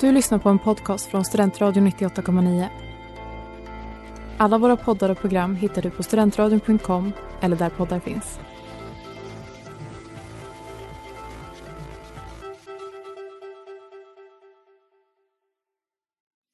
Du 0.00 0.12
lyssnar 0.12 0.38
på 0.38 0.48
en 0.48 0.58
podcast 0.58 1.06
från 1.06 1.24
Studentradion 1.24 1.88
98,9. 1.88 2.66
Alla 4.36 4.58
våra 4.58 4.76
poddar 4.76 5.08
och 5.08 5.18
program 5.20 5.56
hittar 5.56 5.82
du 5.82 5.90
på 5.90 6.02
studentradion.com 6.02 7.12
eller 7.40 7.56
där 7.56 7.70
poddar 7.70 8.00
finns. 8.00 8.38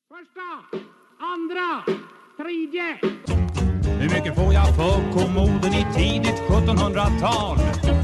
Första, 0.09 0.79
andra, 1.21 1.85
tredje. 2.37 2.99
Hur 4.01 4.11
mycket 4.11 4.35
får 4.35 4.55
jag 4.55 4.77
för 4.77 5.13
kommoden 5.13 5.73
i 5.75 5.87
tidigt 5.95 6.41
1700-tal? 6.49 7.59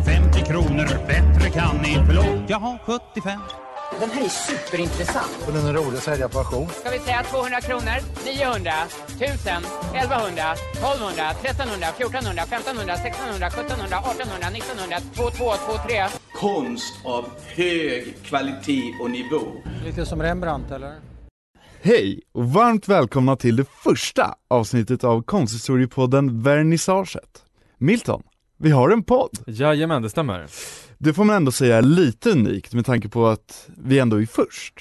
50 0.07 0.45
kronor, 0.47 1.07
bättre 1.07 1.51
kan 1.51 1.77
ni. 1.77 2.05
Förlåt, 2.07 2.51
jag 2.51 2.59
har 2.59 2.79
75. 2.79 3.41
Den 4.01 4.11
här 4.11 4.25
är 4.25 4.29
superintressant. 4.29 5.39
Och 5.47 5.53
den 5.53 5.67
är 5.67 5.73
rolig 5.73 5.97
att 5.97 6.03
sälja 6.03 6.29
på 6.29 6.39
auktion. 6.39 6.69
Ska 6.69 6.91
vi 6.91 6.99
säga 6.99 7.23
200 7.23 7.61
kronor, 7.61 7.99
900, 8.25 8.73
1000, 9.21 9.65
1100, 9.95 10.53
1200, 10.73 11.31
1300, 11.31 11.87
1400, 11.89 12.43
1500, 12.43 12.95
1600, 12.95 13.47
1700, 13.47 13.99
1800, 13.99 14.49
1900, 14.49 14.97
2223. 15.15 16.05
konst 16.35 16.95
av 17.05 17.25
hög 17.57 18.23
kvalitet 18.23 18.93
och 19.03 19.11
nivå. 19.11 19.43
Lite 19.85 20.07
som 20.07 20.23
Rembrandt 20.23 20.71
eller? 20.71 20.95
Hej 21.83 22.21
och 22.33 22.53
varmt 22.53 22.89
välkomna 22.89 23.37
till 23.37 23.57
det 23.57 23.67
första 23.85 24.35
avsnittet 24.49 25.05
av 25.05 25.23
konsthistoriepodden 25.23 26.43
Vernissaget. 26.43 27.45
Milton, 27.79 28.23
vi 28.59 28.71
har 28.71 28.91
en 28.91 29.03
podd. 29.03 29.39
Jajamän, 29.47 30.03
det 30.03 30.11
stämmer. 30.11 30.47
Det 30.99 31.15
får 31.15 31.25
man 31.25 31.37
ändå 31.37 31.53
säga 31.53 31.77
är 31.77 31.83
lite 31.83 32.31
unikt 32.31 32.75
med 32.75 32.87
tanke 32.87 33.09
på 33.09 33.27
att 33.27 33.69
vi 33.77 33.99
ändå 33.99 34.23
är 34.23 34.27
först. 34.27 34.75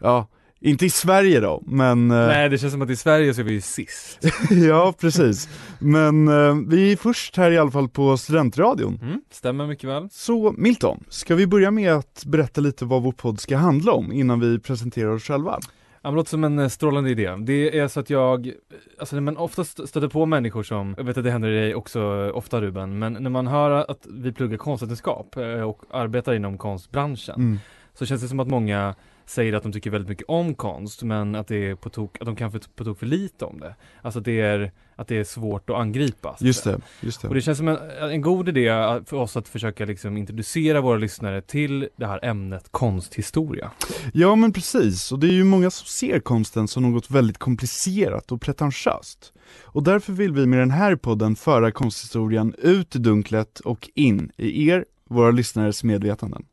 Ja, 0.00 0.28
inte 0.60 0.86
i 0.86 0.90
Sverige 0.90 1.40
då, 1.40 1.62
men 1.66 2.10
eh, 2.10 2.26
Nej, 2.26 2.48
det 2.48 2.58
känns 2.58 2.72
som 2.72 2.82
att 2.82 2.90
i 2.90 2.96
Sverige 2.96 3.34
så 3.34 3.40
är 3.40 3.44
vi 3.44 3.52
ju 3.52 3.60
sist. 3.60 4.18
ja 4.50 4.94
precis. 5.00 5.48
Men 5.78 6.28
eh, 6.28 6.56
vi 6.68 6.92
är 6.92 6.96
först 6.96 7.36
här 7.36 7.50
i 7.50 7.58
alla 7.58 7.70
fall 7.70 7.88
på 7.88 8.16
studentradion. 8.16 8.98
Mm, 9.02 9.20
stämmer 9.30 9.66
mycket 9.66 9.90
väl. 9.90 10.08
Så 10.12 10.54
Milton, 10.58 11.04
ska 11.08 11.34
vi 11.34 11.46
börja 11.46 11.70
med 11.70 11.92
att 11.92 12.24
berätta 12.26 12.60
lite 12.60 12.84
vad 12.84 13.02
vår 13.02 13.12
podd 13.12 13.40
ska 13.40 13.56
handla 13.56 13.92
om 13.92 14.12
innan 14.12 14.40
vi 14.40 14.58
presenterar 14.58 15.10
oss 15.10 15.22
själva? 15.22 15.58
Ja, 16.02 16.10
det 16.10 16.16
låter 16.16 16.30
som 16.30 16.44
en 16.44 16.58
eh, 16.58 16.68
strålande 16.68 17.10
idé. 17.10 17.36
Det 17.38 17.78
är 17.78 17.88
så 17.88 18.00
att 18.00 18.10
jag, 18.10 18.52
alltså 18.98 19.16
när 19.16 19.20
man 19.20 19.36
oftast 19.36 19.88
stöter 19.88 20.08
på 20.08 20.26
människor 20.26 20.62
som, 20.62 20.94
jag 20.96 21.04
vet 21.04 21.18
att 21.18 21.24
det 21.24 21.30
händer 21.30 21.50
dig 21.50 21.74
också 21.74 22.00
eh, 22.00 22.36
ofta 22.36 22.60
Ruben, 22.60 22.98
men 22.98 23.12
när 23.12 23.30
man 23.30 23.46
hör 23.46 23.70
att 23.90 24.06
vi 24.10 24.32
pluggar 24.32 24.56
konstvetenskap 24.58 25.36
eh, 25.36 25.60
och 25.60 25.82
arbetar 25.90 26.34
inom 26.34 26.58
konstbranschen, 26.58 27.34
Mm 27.34 27.58
så 27.94 28.06
känns 28.06 28.22
det 28.22 28.28
som 28.28 28.40
att 28.40 28.48
många 28.48 28.94
säger 29.26 29.52
att 29.52 29.62
de 29.62 29.72
tycker 29.72 29.90
väldigt 29.90 30.08
mycket 30.08 30.28
om 30.28 30.54
konst, 30.54 31.02
men 31.02 31.34
att 31.34 31.48
det 31.48 31.56
är 31.56 31.74
på 31.74 31.90
tok, 31.90 32.20
att 32.20 32.26
de 32.26 32.36
kan 32.36 32.52
få 32.52 32.58
på 32.74 32.84
tok 32.84 32.98
för 32.98 33.06
lite 33.06 33.44
om 33.44 33.60
det. 33.60 33.74
Alltså 34.02 34.18
att 34.18 34.24
det 34.24 34.40
är, 34.40 34.72
att 34.96 35.08
det 35.08 35.16
är 35.16 35.24
svårt 35.24 35.70
att 35.70 35.76
angripa. 35.76 36.36
Just 36.40 36.64
det, 36.64 36.80
just 37.00 37.22
det. 37.22 37.28
Och 37.28 37.34
det 37.34 37.40
känns 37.40 37.58
som 37.58 37.68
en, 37.68 37.78
en 38.00 38.20
god 38.20 38.48
idé 38.48 38.68
för 39.06 39.14
oss 39.14 39.36
att 39.36 39.48
försöka 39.48 39.84
liksom 39.84 40.16
introducera 40.16 40.80
våra 40.80 40.98
lyssnare 40.98 41.40
till 41.40 41.88
det 41.96 42.06
här 42.06 42.24
ämnet 42.24 42.68
konsthistoria. 42.70 43.70
Ja 44.12 44.36
men 44.36 44.52
precis, 44.52 45.12
och 45.12 45.18
det 45.18 45.26
är 45.26 45.32
ju 45.32 45.44
många 45.44 45.70
som 45.70 45.86
ser 45.86 46.20
konsten 46.20 46.68
som 46.68 46.82
något 46.82 47.10
väldigt 47.10 47.38
komplicerat 47.38 48.32
och 48.32 48.40
pretentiöst. 48.40 49.32
Och 49.62 49.82
därför 49.82 50.12
vill 50.12 50.32
vi 50.32 50.46
med 50.46 50.58
den 50.58 50.70
här 50.70 50.96
podden 50.96 51.36
föra 51.36 51.70
konsthistorien 51.70 52.54
ut 52.58 52.96
i 52.96 52.98
dunklet 52.98 53.60
och 53.60 53.90
in 53.94 54.32
i 54.36 54.68
er, 54.68 54.84
våra 55.04 55.30
lyssnares 55.30 55.84
medvetanden. 55.84 56.44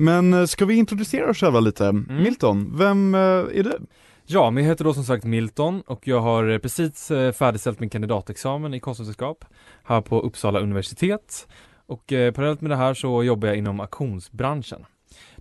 Men 0.00 0.34
eh, 0.34 0.44
ska 0.44 0.64
vi 0.64 0.74
introducera 0.74 1.30
oss 1.30 1.36
själva 1.36 1.60
lite? 1.60 1.92
Milton, 1.92 2.76
vem 2.76 3.14
eh, 3.14 3.20
är 3.20 3.62
du? 3.62 3.78
Ja, 4.26 4.50
men 4.50 4.64
jag 4.64 4.70
heter 4.70 4.84
då 4.84 4.94
som 4.94 5.04
sagt 5.04 5.24
Milton 5.24 5.80
och 5.80 6.08
jag 6.08 6.20
har 6.20 6.48
eh, 6.48 6.58
precis 6.58 7.08
färdigställt 7.08 7.80
min 7.80 7.90
kandidatexamen 7.90 8.74
i 8.74 8.80
konstvetenskap 8.80 9.44
här 9.84 10.00
på 10.00 10.20
Uppsala 10.20 10.60
universitet. 10.60 11.48
Och 11.86 12.12
eh, 12.12 12.32
parallellt 12.32 12.60
med 12.60 12.70
det 12.70 12.76
här 12.76 12.94
så 12.94 13.22
jobbar 13.22 13.48
jag 13.48 13.56
inom 13.56 13.80
auktionsbranschen. 13.80 14.86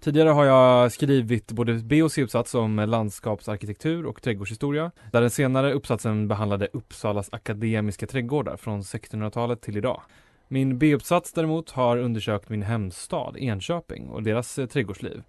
Tidigare 0.01 0.29
har 0.29 0.45
jag 0.45 0.91
skrivit 0.91 1.51
både 1.51 1.73
B 1.73 2.03
och 2.03 2.11
C-uppsats 2.11 2.55
om 2.55 2.75
landskapsarkitektur 2.75 4.05
och 4.05 4.21
trädgårdshistoria, 4.21 4.91
där 5.11 5.21
den 5.21 5.29
senare 5.29 5.73
uppsatsen 5.73 6.27
behandlade 6.27 6.67
Uppsalas 6.73 7.29
akademiska 7.31 8.07
trädgårdar 8.07 8.57
från 8.57 8.81
1600-talet 8.81 9.61
till 9.61 9.77
idag. 9.77 10.01
Min 10.47 10.77
B-uppsats 10.77 11.33
däremot 11.33 11.71
har 11.71 11.97
undersökt 11.97 12.49
min 12.49 12.63
hemstad 12.63 13.37
Enköping 13.37 14.09
och 14.09 14.23
deras 14.23 14.59
eh, 14.59 14.65
trädgårdsliv. 14.65 15.23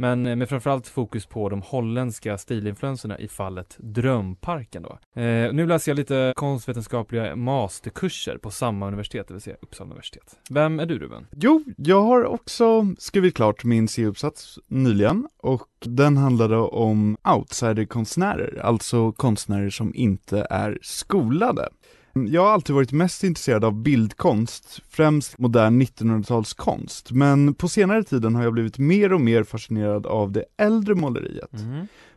Men 0.00 0.26
eh, 0.26 0.36
med 0.36 0.48
framförallt 0.48 0.86
fokus 0.86 1.26
på 1.26 1.48
de 1.48 1.62
holländska 1.62 2.38
stilinfluenserna 2.38 3.18
i 3.18 3.28
fallet 3.28 3.76
Drömparken 3.78 4.82
då. 4.82 5.20
Eh, 5.22 5.52
nu 5.52 5.66
läser 5.66 5.90
jag 5.90 5.96
lite 5.96 6.32
konstvetenskapliga 6.36 7.36
masterkurser 7.36 8.38
på 8.38 8.50
samma 8.50 8.86
universitet, 8.86 9.28
det 9.28 9.34
vill 9.34 9.40
säga 9.40 9.56
Uppsala 9.62 9.90
universitet. 9.90 10.38
Vem 10.50 10.80
är 10.80 10.86
du 10.86 10.98
Ruben? 10.98 11.26
Jo, 11.36 11.64
jag 11.76 12.02
har 12.02 12.24
också 12.24 12.86
skrivit 12.98 13.34
klart 13.34 13.64
min 13.64 13.88
C-uppsats 13.88 14.58
nyligen 14.66 15.28
och 15.36 15.68
den 15.80 16.16
handlade 16.16 16.56
om 16.56 17.16
outsiderkonstnärer, 17.36 18.60
alltså 18.62 19.12
konstnärer 19.12 19.70
som 19.70 19.94
inte 19.94 20.46
är 20.50 20.78
skolade. 20.82 21.68
Jag 22.12 22.42
har 22.44 22.50
alltid 22.50 22.74
varit 22.74 22.92
mest 22.92 23.24
intresserad 23.24 23.64
av 23.64 23.74
bildkonst, 23.74 24.80
främst 24.90 25.38
modern 25.38 25.82
1900-talskonst, 25.82 27.12
men 27.12 27.54
på 27.54 27.68
senare 27.68 28.02
tiden 28.04 28.34
har 28.34 28.42
jag 28.42 28.52
blivit 28.52 28.78
mer 28.78 29.12
och 29.12 29.20
mer 29.20 29.42
fascinerad 29.44 30.06
av 30.06 30.32
det 30.32 30.44
äldre 30.58 30.94
måleriet. 30.94 31.50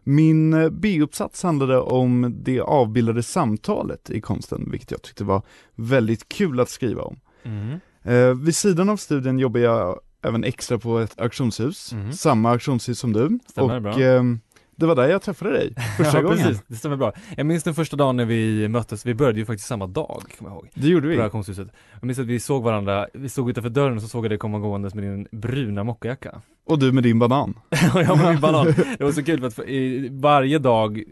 Min 0.04 0.54
eh, 0.54 0.70
B-uppsats 0.70 1.44
handlade 1.44 1.80
om 1.80 2.36
det 2.44 2.60
avbildade 2.62 3.24
samtalet 3.24 4.10
i 4.10 4.22
konsten, 4.22 4.68
vilket 4.72 4.92
jag 4.92 5.02
tyckte 5.02 5.24
var 5.24 5.42
väldigt 5.76 6.30
kul 6.30 6.60
att 6.60 6.70
skriva 6.70 7.02
om. 7.02 7.20
Mm. 7.44 7.80
Eh, 8.04 8.36
vid 8.36 8.56
sidan 8.56 8.90
av 8.90 8.98
studien 8.98 9.40
jobbar 9.40 9.60
jag 9.60 10.00
även 10.22 10.44
extra 10.44 10.78
på 10.80 11.00
ett 11.00 11.20
auktionshus, 11.22 11.94
Mhm. 11.94 12.14
samma 12.14 12.52
auktionshus 12.52 13.00
som 13.00 13.14
du. 13.14 13.40
Stämmer 13.50 13.76
och 13.76 13.82
bra. 13.82 14.00
ehm, 14.00 14.40
det 14.76 14.86
var 14.86 14.96
där 14.96 15.08
jag 15.10 15.22
träffade 15.22 15.52
dig 15.52 15.76
första 15.98 16.18
ja, 16.18 16.22
gången. 16.22 16.38
precis, 16.38 16.64
det 16.68 16.76
stämmer 16.76 16.96
bra. 16.96 17.14
Jag 17.38 17.46
minns 17.46 17.64
den 17.64 17.74
första 17.74 17.96
dagen 17.96 18.18
när 18.18 18.26
vi 18.26 18.68
möttes, 18.68 19.06
vi 19.06 19.14
började 19.14 19.40
ju 19.40 19.46
faktiskt 19.46 19.68
samma 19.68 19.88
dag, 19.88 20.24
kommer 20.38 20.52
jag 20.52 20.56
ihåg. 20.56 20.70
Det 20.74 20.88
gjorde 20.88 21.08
På 21.08 21.10
vi. 21.16 21.22
auktionshuset. 21.22 21.68
Jag 21.94 22.04
minns 22.04 22.20
att 22.20 22.26
vi 22.26 22.40
såg 22.40 22.64
varandra, 22.64 23.08
vi 23.14 23.30
stod 23.30 23.50
utanför 23.50 23.70
dörren 23.70 23.96
och 23.96 24.02
så 24.02 24.08
såg 24.08 24.26
jag 24.26 24.32
dig 24.32 24.38
komma 24.38 24.60
gåendes 24.60 24.94
med 24.96 25.04
din 25.04 25.28
bruna 25.32 25.84
mockajacka. 25.84 26.42
Och 26.66 26.80
du 26.80 26.92
med 26.92 27.04
din 27.04 27.20
banan. 27.20 27.54
och 27.94 28.02
jag 28.02 28.18
med 28.18 28.32
min 28.32 28.42
banan. 28.42 28.66
Det 28.98 29.04
var 29.04 29.12
så 29.12 29.24
kul 29.24 29.40
för 29.40 29.48
att 29.64 29.70
i, 29.70 30.10
varje 30.12 30.60
dag, 30.60 31.04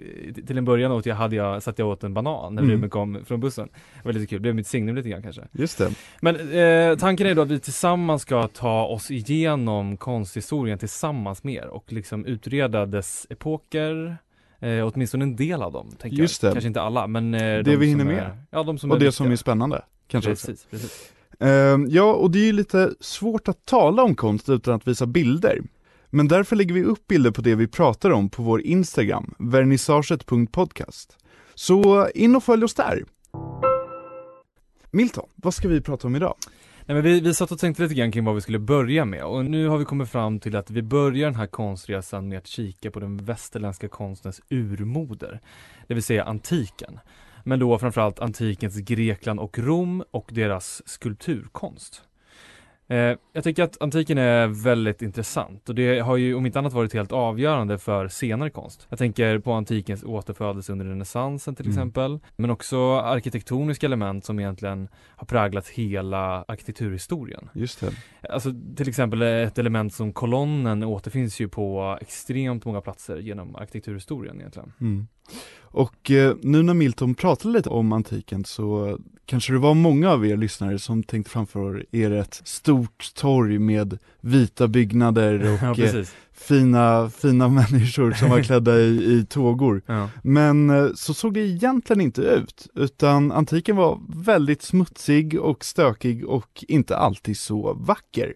till 0.47 0.57
en 0.57 0.65
början 0.65 0.91
åt 0.91 1.05
jag, 1.05 1.15
hade 1.15 1.35
jag, 1.35 1.63
satt 1.63 1.79
jag 1.79 1.87
åt 1.87 2.03
en 2.03 2.13
banan 2.13 2.55
när 2.55 2.61
Mm. 2.61 2.73
Ruben 2.75 2.89
kom 2.89 3.19
från 3.25 3.39
bussen. 3.39 3.69
Det 3.73 4.05
var 4.05 4.13
lite 4.13 4.25
kul, 4.27 4.35
det 4.37 4.41
blev 4.41 4.55
mitt 4.55 4.67
signum 4.67 4.95
lite 4.95 5.09
grann 5.09 5.21
kanske. 5.23 5.41
Just 5.51 5.77
det. 5.77 5.91
Men 6.21 6.35
eh, 6.35 6.97
tanken 6.97 7.27
är 7.27 7.35
då 7.35 7.41
att 7.41 7.51
vi 7.51 7.59
tillsammans 7.59 8.21
ska 8.21 8.47
ta 8.47 8.85
oss 8.85 9.11
igenom 9.11 9.97
konsthistorien 9.97 10.77
tillsammans 10.79 11.43
mer 11.43 11.67
och 11.67 11.85
liksom 11.93 12.25
utreda 12.25 12.85
dess 12.85 13.27
epoker, 13.29 14.17
eh, 14.59 14.87
åtminstone 14.93 15.23
en 15.23 15.35
del 15.35 15.61
av 15.61 15.71
dem, 15.71 15.89
tänker 15.99 16.17
Just 16.17 16.43
jag. 16.43 16.51
det. 16.51 16.55
Kanske 16.55 16.67
inte 16.67 16.81
alla, 16.81 17.07
men 17.07 17.33
eh, 17.33 17.39
Det 17.39 17.61
de 17.63 17.75
vi 17.75 17.85
hinner 17.87 18.03
som 18.05 18.13
med. 18.13 18.23
Är, 18.23 18.37
ja, 18.51 18.63
de 18.63 18.77
som 18.77 18.91
Och 18.91 18.95
är 18.97 18.99
det 18.99 19.11
som 19.11 19.25
är 19.25 19.29
viktiga. 19.29 19.43
spännande, 19.43 19.81
kanske 20.07 20.31
också. 20.31 20.47
Precis, 20.47 20.65
precis. 20.71 21.11
Ehm, 21.11 21.20
Ehm, 21.41 21.87
ja, 21.89 22.13
och 22.13 22.31
det 22.31 22.39
är 22.39 22.45
ju 22.45 22.51
lite 22.51 22.93
svårt 22.99 23.47
att 23.47 23.65
tala 23.65 24.03
om 24.03 24.15
konst 24.15 24.49
utan 24.49 24.73
att 24.73 24.87
visa 24.87 25.05
bilder. 25.05 25.61
Men 26.09 26.27
därför 26.27 26.55
lägger 26.55 26.73
vi 26.73 26.83
upp 26.83 27.07
bilder 27.07 27.31
på 27.31 27.41
det 27.41 27.55
vi 27.55 27.67
pratar 27.67 28.09
om 28.09 28.29
på 28.29 28.43
vår 28.43 28.61
Instagram, 28.61 29.33
vernissaget.podcast. 29.39 31.17
Så 31.55 32.09
in 32.09 32.35
och 32.35 32.43
följ 32.43 32.63
oss 32.63 32.73
där! 32.73 33.03
Milton, 34.91 35.29
vad 35.35 35.53
ska 35.53 35.67
vi 35.67 35.81
prata 35.81 36.07
om 36.07 36.15
idag? 36.15 36.35
Nej 36.85 36.95
men 36.95 37.03
vi, 37.03 37.19
vi 37.19 37.33
satt 37.33 37.51
och 37.51 37.59
tänkte 37.59 37.83
lite 37.83 37.95
grann 37.95 38.11
kring 38.11 38.25
vad 38.25 38.35
vi 38.35 38.41
skulle 38.41 38.59
börja 38.59 39.05
med 39.05 39.23
och 39.23 39.45
nu 39.45 39.67
har 39.67 39.77
vi 39.77 39.85
kommit 39.85 40.09
fram 40.09 40.39
till 40.39 40.55
att 40.55 40.71
vi 40.71 40.81
börjar 40.81 41.25
den 41.25 41.35
här 41.35 41.47
konstresan 41.47 42.27
med 42.27 42.37
att 42.37 42.47
kika 42.47 42.91
på 42.91 42.99
den 42.99 43.17
västerländska 43.17 43.87
konstens 43.87 44.41
urmoder, 44.49 45.39
det 45.87 45.93
vill 45.93 46.03
säga 46.03 46.23
antiken. 46.23 46.99
Men 47.43 47.59
då 47.59 47.77
framförallt 47.77 48.19
antikens 48.19 48.77
Grekland 48.77 49.39
och 49.39 49.59
Rom 49.59 50.03
och 50.11 50.29
deras 50.33 50.81
skulpturkonst. 50.85 52.03
Eh, 52.87 53.17
jag 53.33 53.43
tycker 53.43 53.63
att 53.63 53.81
antiken 53.81 54.17
är 54.17 54.47
väldigt 54.47 55.01
intressant 55.01 55.69
och 55.69 55.75
det 55.75 55.99
har 55.99 56.17
ju 56.17 56.35
om 56.35 56.45
inte 56.45 56.59
annat 56.59 56.73
varit 56.73 56.93
helt 56.93 57.11
avgörande 57.11 57.77
för 57.77 58.07
senare 58.07 58.49
konst. 58.49 58.85
Jag 58.89 58.99
tänker 58.99 59.39
på 59.39 59.53
antikens 59.53 60.03
återfödelse 60.03 60.71
under 60.71 60.85
renässansen 60.85 61.55
till 61.55 61.65
Mm. 61.65 61.73
exempel, 61.77 62.19
men 62.35 62.49
också 62.49 62.91
arkitektoniska 62.95 63.85
element 63.85 64.25
som 64.25 64.39
egentligen 64.39 64.87
har 64.95 65.25
präglat 65.25 65.67
hela 65.67 66.43
arkitekturhistorien. 66.47 67.49
Just 67.53 67.79
det. 67.79 67.91
Alltså 68.29 68.53
till 68.75 68.89
exempel 68.89 69.21
ett 69.21 69.57
element 69.57 69.93
som 69.93 70.13
kolonnen 70.13 70.83
återfinns 70.83 71.39
ju 71.39 71.47
på 71.49 71.97
extremt 72.01 72.65
många 72.65 72.81
platser 72.81 73.17
genom 73.17 73.55
arkitekturhistorien 73.55 74.35
egentligen. 74.39 74.73
Mm. 74.81 75.07
Och 75.73 76.11
eh, 76.11 76.35
nu 76.41 76.63
när 76.63 76.73
Milton 76.73 77.15
pratade 77.15 77.53
lite 77.53 77.69
om 77.69 77.91
antiken 77.91 78.45
så 78.45 78.97
kanske 79.25 79.53
det 79.53 79.59
var 79.59 79.73
många 79.73 80.11
av 80.11 80.25
er 80.25 80.37
lyssnare 80.37 80.79
som 80.79 81.03
tänkte 81.03 81.31
framför 81.31 81.85
er 81.91 82.11
ett 82.11 82.41
stort 82.43 83.13
torg 83.15 83.59
med 83.59 83.97
vita 84.21 84.67
byggnader 84.67 85.39
Ja, 85.61 85.71
och 85.71 85.79
eh, 85.79 85.85
precis. 85.85 86.15
fina, 86.33 87.09
fina 87.09 87.47
människor 87.61 88.11
som 88.11 88.29
var 88.29 88.43
klädda 88.43 88.79
i, 88.79 89.13
i 89.13 89.25
tågor. 89.29 89.81
Ja. 89.85 90.09
Men 90.23 90.69
eh, 90.69 90.87
så 90.95 91.13
såg 91.13 91.33
det 91.33 91.39
egentligen 91.39 92.01
inte 92.01 92.21
ut, 92.21 92.67
utan 92.75 93.31
antiken 93.31 93.75
var 93.75 93.99
väldigt 94.07 94.61
smutsig 94.61 95.39
och 95.39 95.65
stökig 95.65 96.25
och 96.25 96.65
inte 96.67 96.97
alltid 96.97 97.37
så 97.37 97.73
vacker. 97.73 98.33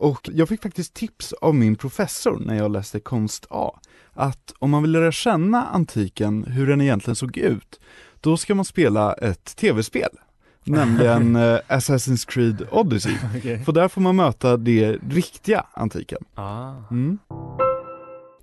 Och 0.00 0.30
jag 0.32 0.48
fick 0.48 0.62
faktiskt 0.62 0.94
tips 0.94 1.32
av 1.32 1.54
min 1.54 1.76
professor 1.76 2.38
när 2.40 2.56
jag 2.56 2.70
läste 2.70 3.00
konst 3.00 3.46
A, 3.50 3.80
att 4.12 4.54
om 4.58 4.70
man 4.70 4.82
vill 4.82 4.92
lära 4.92 5.12
känna 5.12 5.66
antiken, 5.66 6.44
hur 6.44 6.66
den 6.66 6.80
egentligen 6.80 7.16
såg 7.16 7.36
ut, 7.36 7.80
då 8.20 8.36
ska 8.36 8.54
man 8.54 8.64
spela 8.64 9.12
ett 9.12 9.56
tv-spel, 9.56 10.10
nämligen 10.64 11.36
eh, 11.36 11.58
Assassin's 11.68 12.28
Creed 12.28 12.66
Odyssey. 12.70 13.14
Okej. 13.38 13.64
För 13.64 13.72
där 13.72 13.88
får 13.88 14.00
man 14.00 14.16
möta 14.16 14.56
det 14.56 14.98
riktiga 15.08 15.66
antiken. 15.72 16.24
Ah. 16.34 16.72
Mm. 16.90 17.18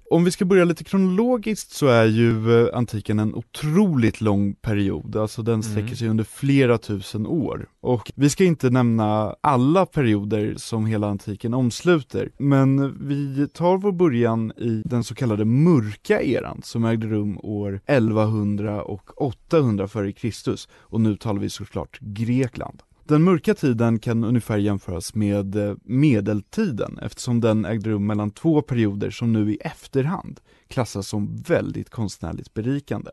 Om 0.09 0.23
vi 0.23 0.31
ska 0.31 0.45
börja 0.45 0.65
lite 0.65 0.83
kronologiskt 0.83 1.71
så 1.71 1.87
är 1.87 2.05
ju 2.05 2.61
eh, 2.61 2.77
antiken 2.77 3.19
en 3.19 3.35
otroligt 3.35 4.21
lång 4.21 4.53
period, 4.53 5.15
alltså 5.15 5.41
den 5.41 5.63
sträcker 5.63 5.81
Mm. 5.87 5.95
sig 5.95 6.07
under 6.09 6.23
flera 6.23 6.77
tusen 6.77 7.27
år. 7.27 7.69
Och 7.81 8.11
vi 8.15 8.29
ska 8.29 8.43
inte 8.43 8.69
nämna 8.69 9.35
alla 9.41 9.85
perioder 9.85 10.53
som 10.57 10.85
hela 10.85 11.07
antiken 11.07 11.53
omsluter, 11.53 12.31
men 12.37 12.97
vi 13.07 13.47
tar 13.47 13.77
vår 13.77 13.91
början 13.91 14.51
i 14.57 14.81
den 14.85 15.03
så 15.03 15.15
kallade 15.15 15.45
mörka 15.45 16.21
eran 16.21 16.61
som 16.63 16.85
ägde 16.85 17.07
rum 17.07 17.37
år 17.43 17.81
1100 17.85 18.83
och 18.83 19.21
800 19.21 19.85
f.Kr. 19.85 20.55
och 20.79 21.01
nu 21.01 21.15
talar 21.15 21.39
vi 21.39 21.49
såklart 21.49 21.99
Grekland. 22.01 22.81
Den 23.07 23.23
mörka 23.23 23.53
tiden 23.53 23.99
kan 23.99 24.23
ungefär 24.23 24.57
jämföras 24.57 25.15
med 25.15 25.55
eh, 25.55 25.75
medeltiden 25.83 26.99
eftersom 27.01 27.41
den 27.41 27.65
ägde 27.65 27.89
rum 27.89 28.05
mellan 28.07 28.31
två 28.31 28.61
perioder 28.61 29.09
som 29.09 29.33
nu 29.33 29.53
i 29.53 29.57
efterhand 29.61 30.39
klassas 30.67 31.07
som 31.07 31.35
väldigt 31.35 31.89
konstnärligt 31.89 32.53
berikande. 32.53 33.11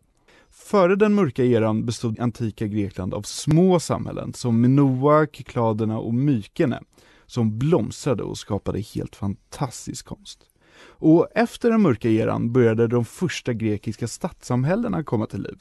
Före 0.51 0.97
den 0.97 1.15
mörka 1.15 1.45
eran 1.45 1.87
bestod 1.87 2.21
antika 2.21 2.67
Grekland 2.67 3.15
av 3.15 3.23
små 3.23 3.81
samhällen 3.81 4.35
som 4.35 4.61
Minoa, 4.61 5.27
Kykladerna 5.33 5.99
och 5.99 6.15
Mykene 6.15 6.81
som 7.27 7.59
blomstrade 7.59 8.23
och 8.23 8.39
skapade 8.39 8.81
helt 8.81 9.17
fantastisk 9.17 10.07
konst. 10.07 10.41
Och 10.87 11.29
efter 11.35 11.71
den 11.71 11.83
mörka 11.83 12.09
eran 12.09 12.53
började 12.53 12.87
de 12.87 13.05
första 13.05 13.53
grekiska 13.53 14.09
stadssamhällena 14.09 15.05
komma 15.05 15.27
till 15.27 15.43
liv 15.43 15.59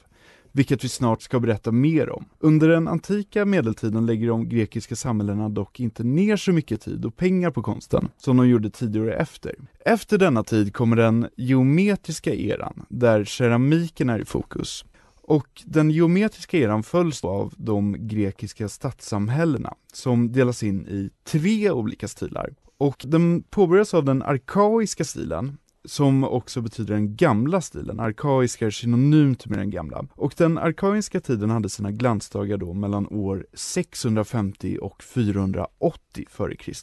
vilket 0.53 0.83
vi 0.83 0.89
snart 0.89 1.21
ska 1.21 1.39
berätta 1.39 1.71
mer 1.71 2.09
om. 2.09 2.25
Under 2.39 2.69
den 2.69 2.87
antika 2.87 3.45
medeltiden 3.45 4.05
lägger 4.05 4.27
de 4.27 4.49
grekiska 4.49 4.95
samhällena 4.95 5.49
dock 5.49 5.79
inte 5.79 6.03
ner 6.03 6.37
så 6.37 6.51
mycket 6.51 6.81
tid 6.81 7.05
och 7.05 7.15
pengar 7.15 7.51
på 7.51 7.61
konsten 7.61 8.09
som 8.17 8.37
de 8.37 8.49
gjorde 8.49 8.69
tidigare 8.69 9.15
efter. 9.15 9.55
Efter 9.85 10.17
denna 10.17 10.43
tid 10.43 10.73
kommer 10.73 10.95
den 10.95 11.27
geometriska 11.37 12.33
eran, 12.33 12.85
där 12.89 13.25
keramiken 13.25 14.09
är 14.09 14.19
i 14.19 14.25
fokus. 14.25 14.85
Och 15.21 15.61
den 15.65 15.91
geometriska 15.91 16.57
eran 16.57 16.83
följs 16.83 17.23
av 17.23 17.53
de 17.57 18.07
grekiska 18.07 18.69
stadssamhällena 18.69 19.73
som 19.93 20.31
delas 20.31 20.63
in 20.63 20.87
i 20.87 21.09
tre 21.23 21.71
olika 21.71 22.07
stilar. 22.07 22.49
Och 22.77 23.03
den 23.07 23.43
påbörjas 23.43 23.93
av 23.93 24.05
den 24.05 24.21
arkaiska 24.21 25.03
stilen, 25.03 25.57
som 25.85 26.23
också 26.23 26.61
betyder 26.61 26.93
den 26.93 27.15
gamla 27.15 27.61
stilen. 27.61 27.99
Arkaiska 27.99 28.65
är 28.65 28.71
synonymt 28.71 29.45
med 29.45 29.59
den 29.59 29.69
gamla. 29.69 30.05
Och 30.11 30.33
den 30.37 30.57
arkaiska 30.57 31.19
tiden 31.19 31.49
hade 31.49 31.69
sina 31.69 31.91
glansdagar 31.91 32.57
då 32.57 32.73
mellan 32.73 33.07
år 33.07 33.45
650 33.53 34.77
och 34.81 35.03
480 35.03 36.25
f.Kr. 36.29 36.73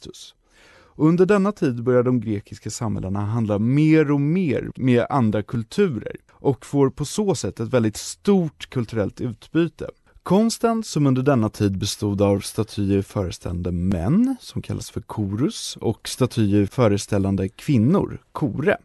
Under 0.95 1.25
denna 1.25 1.51
tid 1.51 1.83
börjar 1.83 2.03
de 2.03 2.19
grekiska 2.19 2.69
samhällena 2.69 3.19
handla 3.19 3.59
mer 3.59 4.11
och 4.11 4.21
mer 4.21 4.71
med 4.75 5.05
andra 5.09 5.43
kulturer 5.43 6.15
och 6.31 6.65
får 6.65 6.89
på 6.89 7.05
så 7.05 7.35
sätt 7.35 7.59
ett 7.59 7.73
väldigt 7.73 7.97
stort 7.97 8.69
kulturellt 8.69 9.21
utbyte. 9.21 9.89
Konsten, 10.23 10.83
som 10.83 11.07
under 11.07 11.21
denna 11.21 11.49
tid 11.49 11.77
bestod 11.77 12.21
av 12.21 12.39
statyer 12.39 13.01
föreställande 13.01 13.71
män, 13.71 14.35
som 14.39 14.61
kallas 14.61 14.91
för 14.91 15.01
korus, 15.01 15.77
och 15.81 16.07
statyer 16.07 16.65
föreställande 16.65 17.49
kvinnor, 17.49 18.21
kore, 18.31 18.77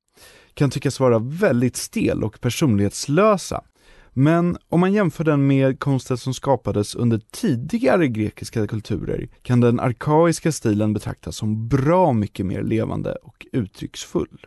kan 0.56 0.70
tyckas 0.70 1.00
vara 1.00 1.18
väldigt 1.18 1.76
stel 1.76 2.24
och 2.24 2.40
personlighetslösa. 2.40 3.64
Men 4.12 4.56
om 4.68 4.80
man 4.80 4.92
jämför 4.92 5.24
den 5.24 5.46
med 5.46 5.80
konsten 5.80 6.16
som 6.16 6.34
skapades 6.34 6.94
under 6.94 7.20
tidigare 7.32 8.08
grekiska 8.08 8.66
kulturer 8.66 9.28
kan 9.42 9.60
den 9.60 9.80
arkaiska 9.80 10.52
stilen 10.52 10.92
betraktas 10.92 11.36
som 11.36 11.68
bra 11.68 12.12
mycket 12.12 12.46
mer 12.46 12.62
levande 12.62 13.14
och 13.22 13.46
uttrycksfull. 13.52 14.46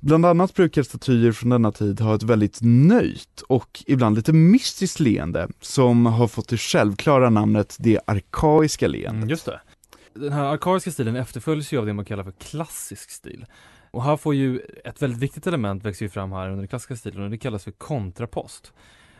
Bland 0.00 0.26
annat 0.26 0.54
brukar 0.54 0.82
statyer 0.82 1.32
från 1.32 1.50
denna 1.50 1.72
tid 1.72 2.00
ha 2.00 2.14
ett 2.14 2.22
väldigt 2.22 2.58
nöjt 2.62 3.42
och 3.48 3.82
ibland 3.86 4.16
lite 4.16 4.32
mystiskt 4.32 5.00
leende 5.00 5.48
som 5.60 6.06
har 6.06 6.28
fått 6.28 6.48
det 6.48 6.56
självklara 6.58 7.30
namnet 7.30 7.76
det 7.78 8.00
arkaiska 8.06 8.88
leendet. 8.88 9.12
Mm, 9.14 9.28
just 9.28 9.44
det. 9.44 9.60
Den 10.14 10.32
här 10.32 10.44
arkaiska 10.44 10.90
stilen 10.90 11.16
efterföljs 11.16 11.72
ju 11.72 11.78
av 11.78 11.86
det 11.86 11.92
man 11.92 12.04
kallar 12.04 12.24
för 12.24 12.32
klassisk 12.32 13.10
stil. 13.10 13.46
Och 13.90 14.02
här 14.04 14.16
får 14.16 14.34
ju 14.34 14.60
ett 14.84 15.02
väldigt 15.02 15.20
viktigt 15.20 15.46
element 15.46 15.84
växer 15.84 16.04
ju 16.04 16.08
fram 16.08 16.32
här 16.32 16.44
under 16.46 16.56
den 16.58 16.68
klassiska 16.68 16.96
stilen 16.96 17.22
och 17.22 17.30
det 17.30 17.38
kallas 17.38 17.64
för 17.64 17.70
kontrapost. 17.70 18.72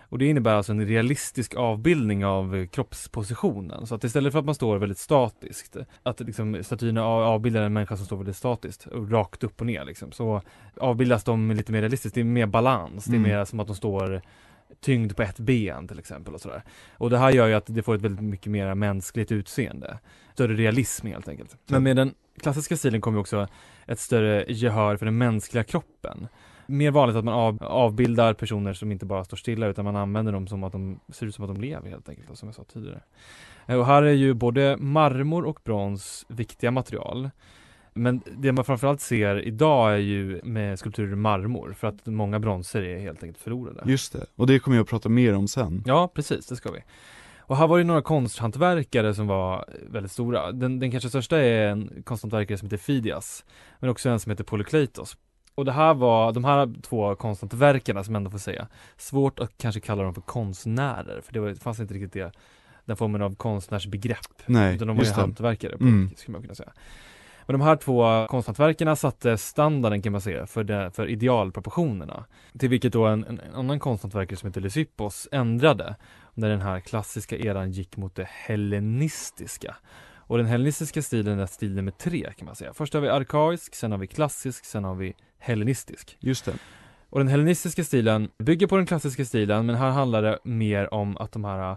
Och 0.02 0.18
det 0.18 0.26
innebär 0.26 0.54
alltså 0.54 0.72
en 0.72 0.86
realistisk 0.86 1.54
avbildning 1.54 2.24
av 2.24 2.66
kroppspositionen. 2.66 3.86
Så 3.86 3.94
att 3.94 4.04
istället 4.04 4.32
för 4.32 4.38
att 4.38 4.44
man 4.44 4.54
står 4.54 4.78
väldigt 4.78 4.98
statiskt, 4.98 5.76
att 6.02 6.20
liksom 6.20 6.58
statyerna 6.64 7.04
av- 7.04 7.22
avbildar 7.22 7.62
en 7.62 7.72
människa 7.72 7.96
som 7.96 8.06
står 8.06 8.16
väldigt 8.16 8.36
statiskt, 8.36 8.86
och 8.86 9.10
rakt 9.10 9.44
upp 9.44 9.60
och 9.60 9.66
ner 9.66 9.84
liksom, 9.84 10.12
så 10.12 10.42
avbildas 10.76 11.24
de 11.24 11.50
lite 11.50 11.72
mer 11.72 11.80
realistiskt. 11.80 12.14
Det 12.14 12.20
är 12.20 12.24
mer 12.24 12.46
balans, 12.46 13.04
det 13.04 13.12
är 13.14 13.16
Mm. 13.16 13.30
mer 13.30 13.44
som 13.44 13.60
att 13.60 13.66
de 13.66 13.76
står 13.76 14.20
tyngd 14.80 15.16
på 15.16 15.22
ett 15.22 15.38
ben 15.38 15.88
till 15.88 15.98
exempel 15.98 16.34
och 16.34 16.40
sådär. 16.40 16.62
Och 16.96 17.10
det 17.10 17.18
här 17.18 17.30
gör 17.30 17.46
ju 17.46 17.54
att 17.54 17.66
det 17.66 17.82
får 17.82 17.94
ett 17.94 18.02
väldigt 18.02 18.24
mycket 18.24 18.52
mer 18.52 18.74
mänskligt 18.74 19.32
utseende. 19.32 19.98
Större 20.32 20.54
realism 20.54 21.06
helt 21.06 21.28
enkelt. 21.28 21.56
Men 21.66 21.82
med 21.82 21.96
den 21.96 22.14
klassiska 22.40 22.76
stilen 22.76 23.00
kommer 23.00 23.18
ju 23.18 23.20
också 23.20 23.48
ett 23.86 23.98
större 23.98 24.44
gehör 24.48 24.96
för 24.96 25.06
den 25.06 25.18
mänskliga 25.18 25.64
kroppen. 25.64 26.28
Mer 26.66 26.90
vanligt 26.90 27.16
att 27.16 27.24
man 27.24 27.34
av, 27.34 27.62
avbildar 27.62 28.34
personer 28.34 28.72
som 28.72 28.92
inte 28.92 29.06
bara 29.06 29.24
står 29.24 29.36
stilla 29.36 29.66
utan 29.66 29.84
man 29.84 29.96
använder 29.96 30.32
dem 30.32 30.46
som 30.46 30.64
att 30.64 30.72
de 30.72 31.00
ser 31.08 31.26
ut 31.26 31.34
som 31.34 31.44
att 31.44 31.54
de 31.54 31.60
lever 31.60 31.90
helt 31.90 32.08
enkelt, 32.08 32.38
som 32.38 32.48
jag 32.48 32.54
sa 32.54 32.64
tidigare. 32.64 33.00
Eh, 33.66 33.78
Och 33.78 33.86
här 33.86 34.02
är 34.02 34.12
ju 34.12 34.34
både 34.34 34.76
marmor 34.76 35.44
och 35.44 35.60
brons 35.64 36.26
viktiga 36.28 36.70
material. 36.70 37.30
Men 37.92 38.20
det 38.38 38.52
man 38.52 38.64
framförallt 38.64 39.00
ser 39.00 39.46
idag 39.46 39.92
är 39.92 39.96
ju 39.96 40.40
med 40.44 40.78
skulpturer 40.78 41.12
i 41.12 41.16
marmor 41.16 41.74
för 41.78 41.88
att 41.88 42.06
många 42.06 42.38
bronser 42.38 42.82
är 42.82 42.98
helt 42.98 43.22
enkelt 43.22 43.38
förlorade. 43.42 43.82
Just 43.86 44.12
det, 44.12 44.26
och 44.36 44.46
det 44.46 44.58
kommer 44.58 44.76
jag 44.76 44.84
att 44.84 44.90
prata 44.90 45.08
mer 45.08 45.34
om 45.34 45.48
sen. 45.48 45.82
Ja, 45.86 46.08
precis, 46.14 46.46
det 46.46 46.56
ska 46.56 46.70
vi. 46.72 46.78
Och 47.38 47.56
här 47.56 47.66
var 47.66 47.78
det 47.78 47.84
några 47.84 48.02
konsthantverkare 48.02 49.14
som 49.14 49.26
var 49.26 49.64
väldigt 49.88 50.12
stora. 50.12 50.52
Den, 50.52 50.78
den 50.78 50.90
kanske 50.90 51.08
största 51.08 51.38
är 51.38 51.68
en 51.68 52.02
konsthantverkare 52.04 52.58
som 52.58 52.66
heter 52.66 52.76
Fidias, 52.76 53.44
men 53.80 53.90
också 53.90 54.08
en 54.08 54.20
som 54.20 54.30
heter 54.30 54.44
Polykleitos. 54.44 55.16
Och 55.54 55.64
det 55.64 55.72
här 55.72 55.94
var, 55.94 56.32
de 56.32 56.44
här 56.44 56.74
två 56.82 57.14
konsthantverkarna 57.14 58.04
som 58.04 58.16
ändå 58.16 58.30
får 58.30 58.38
säga, 58.38 58.66
svårt 58.96 59.38
att 59.40 59.52
kanske 59.58 59.80
kalla 59.80 60.02
dem 60.02 60.14
för 60.14 60.20
konstnärer, 60.20 61.20
för 61.20 61.32
det, 61.32 61.40
var, 61.40 61.48
det 61.48 61.54
fanns 61.62 61.80
inte 61.80 61.94
riktigt 61.94 62.12
det, 62.12 62.32
den 62.84 62.96
formen 62.96 63.22
av 63.22 63.34
konstnärsbegrepp. 63.34 64.42
Nej, 64.46 64.74
utan 64.74 64.88
de 64.88 64.96
var 64.96 65.04
ju 65.04 65.10
hantverkare, 65.10 65.78
på, 65.78 65.84
Mm. 65.84 66.10
skulle 66.16 66.32
man 66.32 66.42
kunna 66.42 66.54
säga. 66.54 66.72
Men 67.46 67.58
de 67.58 67.60
här 67.64 67.76
två 67.76 68.26
konsthantverkarna 68.26 68.96
satte 68.96 69.38
standarden 69.38 70.02
kan 70.02 70.12
man 70.12 70.20
säga 70.20 70.46
för, 70.46 70.64
det, 70.64 70.90
för 70.90 71.06
idealproportionerna. 71.06 72.24
Till 72.58 72.68
vilket 72.68 72.92
då 72.92 73.06
en, 73.06 73.24
en 73.24 73.40
annan 73.54 73.78
konsthantverkare 73.78 74.36
som 74.36 74.46
heter 74.46 74.60
Lysippos 74.60 75.28
ändrade 75.32 75.96
när 76.34 76.48
den 76.48 76.60
här 76.60 76.80
klassiska 76.80 77.36
eran 77.36 77.70
gick 77.70 77.96
mot 77.96 78.14
det 78.14 78.28
hellenistiska. 78.28 79.76
Och 80.30 80.38
den 80.38 80.46
hellenistiska 80.46 81.02
stilen 81.02 81.38
är 81.38 81.46
stil 81.46 81.74
nummer 81.74 81.92
tre 81.92 82.32
kan 82.38 82.46
man 82.46 82.56
säga. 82.56 82.72
Först 82.74 82.94
har 82.94 83.00
vi 83.00 83.08
arkaisk, 83.08 83.74
sen 83.74 83.92
har 83.92 83.98
vi 83.98 84.06
klassisk, 84.06 84.64
sen 84.64 84.84
har 84.84 84.94
vi 84.94 85.14
hellenistisk. 85.38 86.16
Just 86.20 86.44
det. 86.44 86.52
Och 87.10 87.18
den 87.18 87.28
hellenistiska 87.28 87.84
stilen 87.84 88.28
bygger 88.38 88.66
på 88.66 88.76
den 88.76 88.86
klassiska 88.86 89.24
stilen 89.24 89.66
men 89.66 89.76
här 89.76 89.90
handlar 89.90 90.22
det 90.22 90.38
mer 90.44 90.94
om 90.94 91.16
att 91.16 91.32
de 91.32 91.44
här 91.44 91.76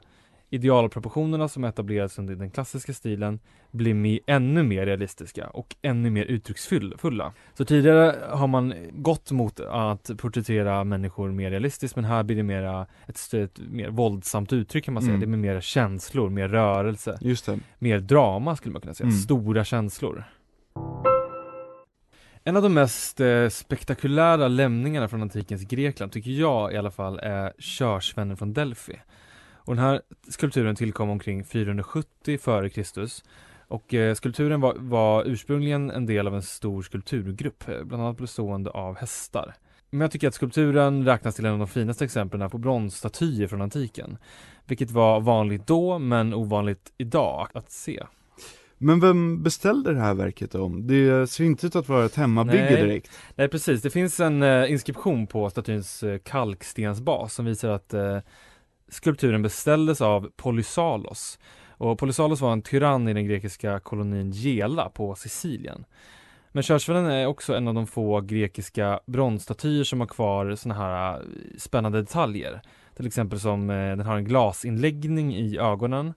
idealproportionerna 0.54 1.48
som 1.48 1.64
etablerats 1.64 2.20
under 2.20 2.36
den 2.36 2.50
klassiska 2.50 2.94
stilen 2.94 3.40
blir 3.72 4.20
ännu 4.28 4.64
mer 4.64 4.86
realistiska 4.86 5.48
och 5.48 5.76
ännu 5.82 6.10
mer 6.10 6.26
uttrycksfulla. 6.26 7.34
Så 7.54 7.66
tidigare 7.66 8.16
har 8.30 8.48
man 8.48 8.74
gått 8.92 9.32
mot 9.32 9.60
att 9.60 10.12
porträttera 10.18 10.84
människor 10.84 11.32
mer 11.32 11.52
realistiskt 11.52 11.96
men 11.96 12.06
här 12.06 12.24
blir 12.24 12.36
det 12.36 12.44
mera 12.44 12.88
ett, 13.08 13.34
ett 13.34 13.60
mer 13.60 13.90
våldsamt 13.90 14.54
uttryck 14.54 14.86
kan 14.86 14.94
man 14.94 15.04
säga. 15.04 15.16
Mm. 15.16 15.20
Det 15.20 15.28
blir 15.28 15.54
mer 15.54 15.62
känslor, 15.62 16.30
mer 16.30 16.48
rörelse, 16.48 17.20
mer 17.80 18.00
drama 18.00 18.56
skulle 18.56 18.74
man 18.74 18.82
kunna 18.82 18.94
säga. 18.94 19.08
Mm. 19.08 19.18
Stora 19.18 19.64
känslor. 19.64 20.24
En 22.44 22.58
av 22.58 22.64
de 22.64 22.74
mest 22.74 23.20
eh, 23.20 23.50
spektakulära 23.50 24.48
lämningarna 24.48 25.08
från 25.08 25.22
antikens 25.22 25.62
Grekland 25.62 26.12
tycker 26.12 26.32
jag 26.32 26.74
i 26.74 26.78
alla 26.78 26.92
fall 26.92 27.20
är 27.20 27.54
körsvennen 27.60 28.38
från 28.38 28.54
Delphi. 28.54 29.00
Och 29.66 29.76
den 29.76 29.86
här 29.86 30.02
skulpturen 30.28 30.76
tillkom 30.76 31.10
omkring 31.10 31.46
470 31.46 32.40
f.Kr. 32.46 33.08
Och 33.68 33.94
eh, 33.94 34.14
skulpturen 34.14 34.62
var, 34.62 34.76
var 34.78 35.24
ursprungligen 35.26 35.92
en 35.92 36.06
del 36.06 36.28
av 36.28 36.36
en 36.36 36.42
stor 36.42 36.82
skulpturgrupp, 36.82 37.70
eh, 37.70 37.84
bland 37.84 38.04
annat 38.04 38.18
bestående 38.18 38.70
av 38.70 38.98
hästar. 38.98 39.56
Men 39.90 40.02
jag 40.02 40.12
tycker 40.12 40.28
att 40.28 40.34
skulpturen 40.34 41.06
räknas 41.06 41.36
till 41.36 41.46
en 41.46 41.54
av 41.54 41.60
de 41.60 41.68
finaste 41.68 42.06
exemplen 42.06 42.50
på 42.50 42.58
bronsstatyer 42.58 43.48
från 43.48 43.62
antiken. 43.62 44.18
Vilket 44.66 44.92
var 44.92 45.20
vanligt 45.20 45.68
då, 45.68 46.00
men 46.00 46.34
ovanligt 46.34 46.94
idag 46.98 47.48
att 47.54 47.72
se. 47.72 48.04
Men 48.78 49.00
vem 49.00 49.44
beställde 49.44 49.94
det 49.94 50.00
här 50.00 50.14
verket 50.14 50.52
då? 50.52 50.70
Det 50.70 51.30
ser 51.30 51.44
inte 51.44 51.68
ut 51.68 51.76
att 51.76 51.90
vara 51.90 52.06
ett 52.06 52.16
hemmabygge 52.16 52.64
Nej. 52.64 52.76
direkt. 52.76 53.12
Nej 53.36 53.48
precis, 53.48 53.82
det 53.82 53.90
finns 53.90 54.20
en 54.20 54.44
eh, 54.44 54.72
inskription 54.72 55.28
på 55.28 55.50
statyns 55.50 56.04
eh, 56.04 56.18
kalkstensbas 56.18 57.34
som 57.34 57.46
visar 57.46 57.70
att 57.70 57.94
skulpturen 58.94 59.42
beställdes 59.42 60.02
av 60.02 60.32
Polysalos. 60.36 61.40
Och 61.68 62.00
Polysalos 62.00 62.42
var 62.42 62.54
en 62.54 62.62
tyrann 62.62 63.08
i 63.08 63.14
den 63.14 63.26
grekiska 63.26 63.80
kolonin 63.80 64.32
Gela 64.32 64.90
på 64.90 65.16
Sicilien. 65.16 65.86
Men 66.52 66.64
körsvällen 66.64 67.06
är 67.06 67.26
också 67.26 67.56
en 67.56 67.68
av 67.68 67.74
de 67.74 67.88
få 67.88 68.22
grekiska 68.22 69.00
bronsstatyer 69.06 69.84
som 69.84 70.00
har 70.00 70.08
kvar 70.08 70.56
sådana 70.56 70.82
här 70.82 71.14
eh, 71.16 71.22
spännande 71.58 72.02
detaljer. 72.02 72.62
Till 72.96 73.08
exempel 73.08 73.40
som 73.40 73.70
eh, 73.70 73.76
den 73.76 74.06
har 74.06 74.18
en 74.18 74.26
glasinläggning 74.26 75.36
i 75.36 75.58
ögonen. 75.58 76.14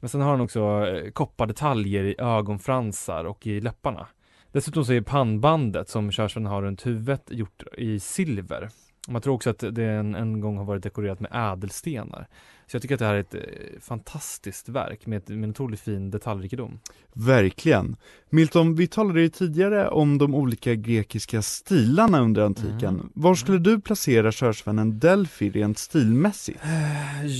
Men 0.00 0.08
sen 0.08 0.20
har 0.20 0.32
den 0.32 0.40
också 0.40 0.86
eh, 0.86 1.10
koppardetaljer 1.10 2.04
i 2.04 2.14
ögonfransar 2.18 3.24
och 3.24 3.46
i 3.46 3.60
läpparna. 3.60 4.06
Dessutom 4.52 4.84
så 4.84 4.92
är 4.92 5.00
pannbandet 5.00 5.88
som 5.88 6.10
körsvällen 6.10 6.50
har 6.50 6.62
runt 6.62 6.86
huvudet 6.86 7.22
gjort 7.30 7.62
i 7.78 8.00
silver. 8.00 8.68
Man 9.08 9.22
tror 9.22 9.34
också 9.34 9.50
att 9.50 9.58
det 9.58 9.84
en, 9.84 10.14
en 10.14 10.40
gång 10.40 10.56
har 10.56 10.64
varit 10.64 10.82
dekorerat 10.82 11.20
med 11.20 11.52
ädelstenar. 11.52 12.28
Så 12.70 12.76
jag 12.76 12.82
tycker 12.82 12.94
att 12.94 12.98
det 12.98 13.06
här 13.06 13.14
är 13.14 13.20
ett 13.20 13.34
eh, 13.34 13.40
fantastiskt 13.80 14.68
verk 14.68 15.06
med, 15.06 15.16
ett, 15.16 15.28
med 15.28 15.44
en 15.44 15.50
otroligt 15.50 15.80
fin 15.80 16.10
detaljrikedom. 16.10 16.80
Verkligen. 17.12 17.96
Milton, 18.28 18.74
vi 18.74 18.86
talade 18.86 19.20
ju 19.20 19.28
tidigare 19.28 19.88
om 19.88 20.18
de 20.18 20.34
olika 20.34 20.74
grekiska 20.74 21.42
stilarna 21.42 22.20
under 22.20 22.42
antiken. 22.42 22.94
Mm. 22.94 23.10
Var 23.14 23.34
skulle 23.34 23.58
du 23.58 23.80
placera 23.80 24.32
körsvennen 24.32 24.98
Delphi 24.98 25.50
rent 25.50 25.78
stilmässigt? 25.78 26.60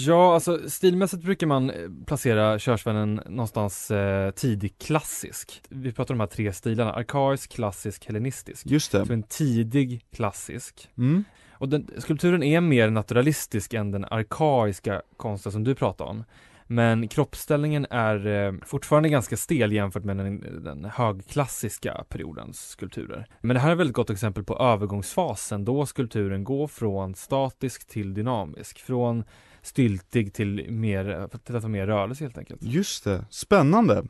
Ja, 0.06 0.34
alltså 0.34 0.70
stilmässigt 0.70 1.22
brukar 1.22 1.46
man 1.46 1.70
eh, 1.70 1.76
placera 2.06 2.58
körsvennen 2.58 3.20
någonstans 3.28 3.90
eh, 3.90 4.30
tidig 4.30 4.78
klassisk. 4.78 5.62
Vi 5.68 5.92
pratar 5.92 6.14
om 6.14 6.18
de 6.18 6.22
här 6.22 6.28
tre 6.28 6.52
stilarna, 6.52 6.92
arkaisk, 6.92 7.52
klassisk, 7.52 8.06
hellenistisk. 8.06 8.66
Just 8.66 8.92
det. 8.92 9.06
Så 9.06 9.12
en 9.12 9.22
tidig 9.22 10.04
klassisk. 10.12 10.88
Mm. 10.98 11.24
Och 11.60 11.68
den, 11.68 11.90
skulpturen 11.98 12.42
är 12.42 12.60
mer 12.60 12.90
naturalistisk 12.90 13.74
än 13.74 13.90
den 13.90 14.04
arkaiska 14.04 15.02
konsten 15.16 15.52
som 15.52 15.64
du 15.64 15.74
pratar 15.74 16.04
om. 16.04 16.24
Men 16.66 17.08
kroppsställningen 17.08 17.86
är 17.90 18.26
eh, 18.26 18.52
fortfarande 18.66 19.08
ganska 19.08 19.36
stel 19.36 19.72
jämfört 19.72 20.04
med 20.04 20.16
den, 20.16 20.64
den 20.64 20.84
högklassiska 20.84 22.04
periodens 22.08 22.68
skulpturer. 22.68 23.26
Men 23.40 23.54
det 23.54 23.60
här 23.60 23.68
är 23.68 23.72
ett 23.72 23.78
väldigt 23.78 23.96
gott 23.96 24.10
exempel 24.10 24.44
på 24.44 24.58
övergångsfasen 24.58 25.64
då 25.64 25.86
skulpturen 25.86 26.44
går 26.44 26.66
från 26.66 27.14
statisk 27.14 27.88
till 27.88 28.14
dynamisk. 28.14 28.78
Från 28.78 29.24
styltig 29.62 30.34
till, 30.34 30.70
mer, 30.70 31.28
till 31.44 31.56
att 31.56 31.62
vara 31.62 31.72
mer 31.72 31.86
rörelse 31.86 32.24
helt 32.24 32.38
enkelt. 32.38 32.62
Just 32.62 33.04
det, 33.04 33.24
spännande. 33.30 34.04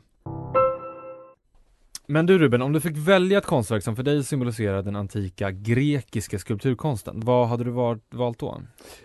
Men 2.11 2.25
du 2.25 2.37
Ruben, 2.37 2.61
om 2.61 2.73
du 2.73 2.81
fick 2.81 2.97
välja 2.97 3.37
ett 3.37 3.45
konstverk 3.45 3.83
som 3.83 3.95
för 3.95 4.03
dig 4.03 4.23
symboliserar 4.23 4.83
den 4.83 4.95
antika 4.95 5.51
grekiska 5.51 6.39
skulpturkonsten, 6.39 7.19
vad 7.19 7.47
hade 7.47 7.63
du 7.63 7.71
valt 8.11 8.39
då? 8.39 8.61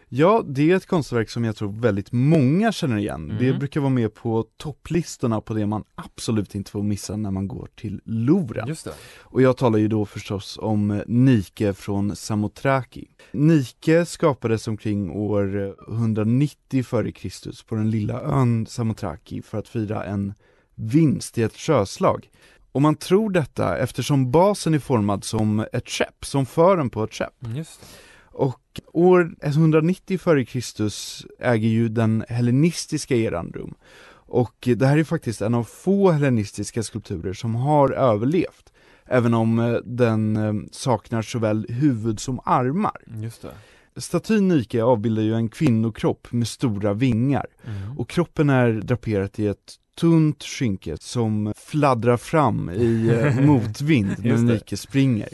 Ja, 0.08 0.44
det 0.46 0.70
är 0.70 0.76
ett 0.76 0.86
konstverk 0.86 1.30
som 1.30 1.44
jag 1.44 1.56
tror 1.56 1.72
väldigt 1.72 2.12
många 2.12 2.72
känner 2.72 2.96
igen. 2.96 3.30
Mm. 3.30 3.36
Det 3.44 3.58
brukar 3.58 3.80
vara 3.80 3.90
med 3.90 4.14
på 4.14 4.44
topplistorna 4.56 5.40
på 5.40 5.54
det 5.54 5.66
man 5.66 5.84
absolut 5.94 6.54
inte 6.54 6.70
får 6.70 6.82
missa 6.82 7.16
när 7.16 7.30
man 7.30 7.48
går 7.48 7.68
till 7.74 8.00
Louvren. 8.04 8.68
Just 8.68 8.84
det. 8.84 8.92
Och 9.20 9.42
jag 9.42 9.56
talar 9.56 9.78
ju 9.78 9.88
då 9.88 10.06
förstås 10.06 10.58
om 10.62 11.02
Nike 11.06 11.72
från 11.72 12.16
Samothraki. 12.16 13.08
Nike 13.32 14.06
skapades 14.06 14.68
omkring 14.68 15.10
år 15.10 15.74
190 15.88 16.80
f.Kr. 16.80 17.66
på 17.68 17.74
den 17.74 17.90
lilla 17.90 18.20
ön 18.20 18.66
Samothraki 18.66 19.42
för 19.42 19.58
att 19.58 19.68
fira 19.68 20.04
en 20.04 20.34
vinst 20.76 21.38
i 21.38 21.42
ett 21.42 21.56
sjöslag. 21.56 22.28
Och 22.76 22.82
man 22.82 22.94
tror 22.94 23.30
detta 23.30 23.78
eftersom 23.78 24.30
basen 24.30 24.74
är 24.74 24.78
formad 24.78 25.24
som 25.24 25.66
ett 25.72 25.88
skepp, 25.88 26.24
som 26.24 26.46
fören 26.46 26.90
på 26.90 27.04
ett 27.04 27.14
skepp. 27.14 27.44
Mm, 27.44 27.56
Just. 27.56 27.80
Och 28.24 28.80
år 28.92 29.34
190 29.42 30.14
f.Kr. 30.14 30.90
äger 31.38 31.68
ju 31.68 31.88
den 31.88 32.24
hellenistiska 32.28 33.16
eran 33.16 33.52
rum. 33.54 33.74
Och 34.10 34.68
det 34.76 34.86
här 34.86 34.98
är 34.98 35.04
faktiskt 35.04 35.42
en 35.42 35.54
av 35.54 35.64
få 35.64 36.10
hellenistiska 36.10 36.82
skulpturer 36.82 37.32
som 37.32 37.54
har 37.54 37.90
överlevt. 37.90 38.72
Även 39.06 39.34
om 39.34 39.58
eh, 39.58 39.72
den 39.84 40.36
eh, 40.36 40.54
saknar 40.72 41.22
såväl 41.22 41.66
huvud 41.68 42.20
som 42.20 42.40
armar. 42.44 43.00
Just 43.06 43.42
det. 43.42 44.00
Statyn 44.00 44.48
Nike 44.48 44.84
avbildar 44.84 45.22
ju 45.22 45.34
en 45.34 45.48
kvinnokropp 45.48 46.32
med 46.32 46.48
stora 46.48 46.92
vingar. 46.92 47.46
Mm. 47.64 47.98
Och 47.98 48.08
kroppen 48.08 48.50
är 48.50 48.72
draperat 48.72 49.38
i 49.38 49.46
ett 49.46 49.74
tunt 50.00 50.44
skynke 50.44 50.96
som 51.00 51.52
fladdrar 51.56 52.16
fram 52.16 52.70
i 52.70 53.08
eh, 53.08 53.40
motvind 53.46 54.14
när. 54.18 54.36
Nike 54.36 54.76
springer. 54.76 55.28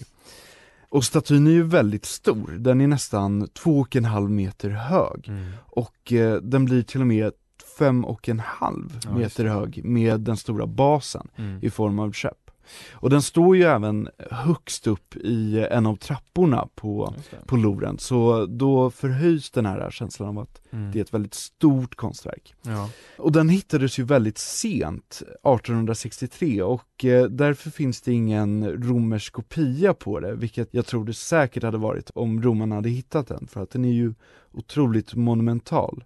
Och 0.89 1.05
statyn 1.05 1.47
är 1.47 1.51
ju 1.51 1.63
väldigt 1.63 2.05
stor, 2.05 2.57
den 2.59 2.81
är 2.81 2.87
nästan 2.87 3.49
två 3.49 3.79
och 3.79 3.97
en 3.97 4.05
halv 4.05 4.31
meter 4.31 4.71
hög. 4.71 5.29
Mm. 5.29 5.53
Och 5.67 6.13
eh, 6.13 6.37
den 6.37 6.65
blir 6.65 6.83
till 6.83 7.01
och 7.01 7.07
med 7.07 7.33
fem 7.79 8.05
och 8.05 8.29
en 8.29 8.41
halv 8.41 8.99
Ja, 9.05 9.15
meter 9.15 9.45
hög 9.45 9.85
med 9.85 10.21
den 10.21 10.37
stora 10.37 10.67
basen 10.67 11.29
Mm. 11.37 11.59
i 11.63 11.71
form 11.71 11.99
av 11.99 12.13
skepp. 12.13 12.42
Och 12.93 13.11
den 13.11 13.23
står 13.23 13.57
ju 13.57 13.63
även 13.63 14.09
högst 14.31 14.87
upp 14.87 15.17
i 15.17 15.67
en 15.71 15.87
av 15.87 15.97
trapporna 15.97 16.69
på, 16.75 17.15
på 17.47 17.57
Louvren, 17.57 17.99
så 17.99 18.47
då 18.47 18.91
förhöjs 18.91 19.51
den 19.51 19.67
här 19.67 19.91
känslan 19.91 20.29
av 20.29 20.39
att 20.39 20.59
Mm. 20.75 20.93
det 20.93 20.99
är 20.99 21.03
ett 21.03 21.15
väldigt 21.15 21.35
stort 21.35 21.95
konstverk. 21.95 22.55
Ja. 22.63 22.89
Och 23.19 23.33
den 23.33 23.49
hittades 23.49 23.99
ju 23.99 24.05
väldigt 24.05 24.39
sent, 24.39 25.23
1863, 25.45 26.63
och 26.63 27.05
eh, 27.05 27.25
därför 27.27 27.71
finns 27.71 28.01
det 28.01 28.13
ingen 28.13 28.69
romersk 28.83 29.33
kopia 29.33 29.95
på 29.95 30.21
det, 30.21 30.35
vilket 30.35 30.69
jag 30.75 30.87
tror 30.87 31.05
det 31.05 31.15
säkert 31.15 31.63
hade 31.63 31.79
varit 31.79 32.11
om 32.15 32.43
romarna 32.43 32.75
hade 32.75 32.89
hittat 32.89 33.27
den, 33.29 33.47
för 33.47 33.63
att 33.63 33.71
den 33.71 33.85
är 33.85 33.93
ju 33.93 34.15
otroligt 34.53 35.15
monumental. 35.15 36.05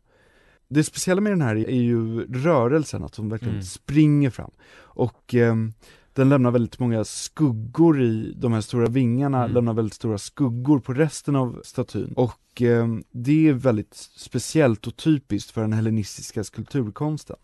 Det 0.69 0.85
speciella 0.85 1.21
med 1.21 1.33
den 1.33 1.41
här 1.43 1.57
är 1.57 1.81
ju 1.83 2.21
rörelsen, 2.35 3.05
att 3.05 3.13
de 3.13 3.29
verkligen 3.29 3.55
Mm. 3.55 3.65
springer 3.65 4.31
fram. 4.31 4.51
Och 4.79 5.35
ehm, 5.35 5.73
den 6.17 6.29
lämnar 6.29 6.51
väldigt 6.51 6.79
många 6.79 7.05
skuggor 7.05 8.03
i 8.03 8.35
de 8.37 8.53
här 8.53 8.61
stora 8.61 8.87
vingarna, 8.89 9.39
Mm. 9.43 9.55
lämnar 9.55 9.73
väldigt 9.75 9.95
stora 9.95 10.19
skuggor 10.19 10.79
på 10.81 10.93
resten 10.95 11.37
av 11.37 11.61
statyn. 11.65 12.13
Och 12.17 12.63
ehm, 12.63 13.05
det 13.13 13.49
är 13.49 13.53
väldigt 13.53 13.95
speciellt 14.17 14.87
och 14.87 14.97
typiskt 14.97 15.51
för 15.51 15.61
den 15.61 15.73
hellenistiska 15.73 16.45
skulpturkonsten. 16.45 17.37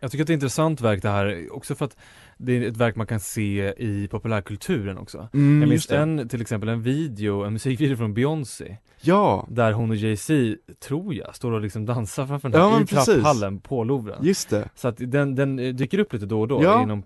Jag 0.00 0.10
tycker 0.10 0.24
att 0.24 0.26
det 0.26 0.32
är 0.32 0.34
ett 0.36 0.42
intressant 0.42 0.80
verk 0.80 1.02
det 1.02 1.08
här, 1.08 1.48
också 1.52 1.74
för 1.74 1.84
att 1.84 1.96
det 2.38 2.52
är 2.52 2.68
ett 2.68 2.76
verk 2.76 2.96
man 2.96 3.06
kan 3.06 3.20
se 3.20 3.74
i 3.78 4.08
populärkulturen 4.10 4.98
också. 4.98 5.28
Mm, 5.34 5.60
jag 5.62 5.68
minns 5.68 5.90
en, 5.90 6.28
till 6.28 6.40
exempel 6.40 6.68
en 6.68 6.82
video, 6.82 7.42
en 7.44 7.52
musikvideo 7.52 7.96
från 7.96 8.14
Beyoncé 8.14 8.76
Ja, 9.00 9.46
Där 9.50 9.72
hon 9.72 9.90
och 9.90 9.96
Jay-Z, 9.96 10.56
tror 10.80 11.14
jag, 11.14 11.34
står 11.36 11.52
och 11.52 11.60
liksom 11.60 11.86
dansar 11.86 12.26
framför 12.26 12.48
den 12.48 12.60
Ja, 12.60 12.68
här 12.68 12.74
men 12.74 12.82
i 12.82 12.86
trapphallen 12.86 13.60
på 13.60 13.84
Louvren 13.84 14.18
just 14.24 14.50
det. 14.50 14.68
Så 14.74 14.88
att 14.88 14.96
den, 14.98 15.34
den 15.34 15.58
eh, 15.58 15.74
dyker 15.74 15.98
upp 15.98 16.12
lite 16.12 16.26
då 16.26 16.40
och 16.40 16.48
då 16.48 16.62
Ja. 16.62 16.82
inom 16.82 17.02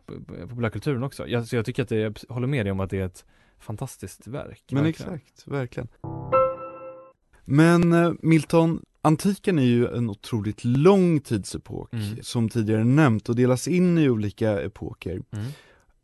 populärkulturen 0.49 1.03
också 1.03 1.29
jag, 1.29 1.47
Så 1.47 1.57
jag 1.57 1.65
tycker 1.65 1.83
att 1.83 1.89
det, 1.89 1.97
jag 1.97 2.19
håller 2.29 2.47
med 2.47 2.67
dig 2.67 2.73
om 2.73 2.81
att 2.81 2.91
det 2.91 2.99
är 3.01 3.07
ett 3.07 3.25
fantastiskt 3.61 4.27
verk 4.27 4.63
Men 4.73 4.85
verkligen. 4.85 5.15
exakt, 5.15 5.49
verkligen. 5.49 5.89
Men 7.45 7.93
eh, 7.93 8.13
Milton, 8.23 8.83
antiken 9.03 9.59
är 9.59 9.63
ju 9.63 9.87
en 9.97 10.11
otroligt 10.11 10.65
lång 10.65 11.21
tidsepok, 11.21 11.93
Mm. 11.95 12.05
som 12.23 12.49
tidigare 12.49 12.85
nämnt, 12.85 13.29
och 13.29 13.37
delas 13.37 13.69
in 13.69 13.99
i 13.99 14.09
olika 14.11 14.61
epoker. 14.63 15.23
Mm. 15.33 15.47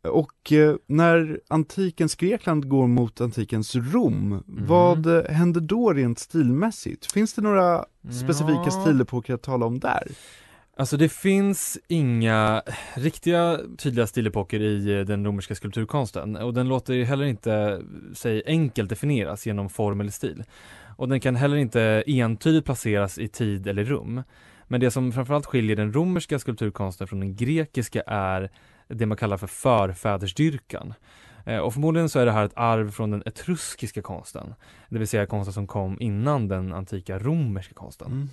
Och 0.01 0.51
eh, 0.51 0.75
när 0.87 1.39
antikens 1.47 2.15
Grekland 2.15 2.69
går 2.69 2.87
mot 2.87 3.21
antikens 3.21 3.75
Rom, 3.75 4.31
Mm. 4.31 4.43
vad 4.67 5.05
eh, 5.05 5.23
händer 5.31 5.61
då 5.61 5.93
rent 5.93 6.19
stilmässigt? 6.19 7.11
Finns 7.11 7.33
det 7.33 7.41
några 7.41 7.85
specifika 8.21 8.61
Ja. 8.65 8.71
stilepoker 8.71 9.33
att 9.33 9.41
tala 9.43 9.65
om 9.65 9.79
där? 9.79 10.07
Alltså 10.79 10.97
det 10.97 11.09
finns 11.09 11.77
inga 11.87 12.63
riktiga 12.93 13.59
tydliga 13.77 14.07
stilepoker 14.07 14.59
i 14.59 14.99
eh, 14.99 15.05
den 15.05 15.25
romerska 15.25 15.55
skulpturkonsten 15.55 16.35
och 16.35 16.53
den 16.53 16.67
låter 16.67 16.93
ju 16.93 17.03
heller 17.03 17.25
inte 17.25 17.81
sig 18.13 18.43
enkelt 18.45 18.89
definieras 18.89 19.45
genom 19.45 19.69
form 19.69 20.01
eller 20.01 20.11
stil. 20.11 20.43
Och 20.97 21.09
den 21.09 21.19
kan 21.19 21.35
heller 21.35 21.57
inte 21.57 22.03
entydigt 22.07 22.65
placeras 22.65 23.17
i 23.17 23.27
tid 23.27 23.67
eller 23.67 23.83
rum. 23.83 24.23
Men 24.67 24.79
det 24.79 24.91
som 24.91 25.11
framförallt 25.11 25.45
skiljer 25.45 25.75
den 25.75 25.93
romerska 25.93 26.39
skulpturkonsten 26.39 27.07
från 27.07 27.19
den 27.19 27.35
grekiska 27.35 28.01
är 28.07 28.49
det 28.87 29.05
man 29.05 29.17
kallar 29.17 29.37
för 29.37 29.47
förfädersdyrkan. 29.47 30.93
Eh, 31.47 31.57
och 31.59 31.73
förmodligen 31.73 32.09
så 32.09 32.19
är 32.19 32.25
det 32.25 32.31
här 32.31 32.45
ett 32.45 32.51
arv 32.55 32.91
från 32.91 33.11
den 33.11 33.23
etruskiska 33.25 34.01
konsten, 34.01 34.53
det 34.89 34.99
vill 34.99 35.07
säga 35.07 35.25
konsten 35.25 35.53
som 35.53 35.67
kom 35.67 35.97
innan 36.01 36.47
den 36.47 36.73
antika 36.73 37.19
romerska 37.19 37.73
konsten. 37.73 38.29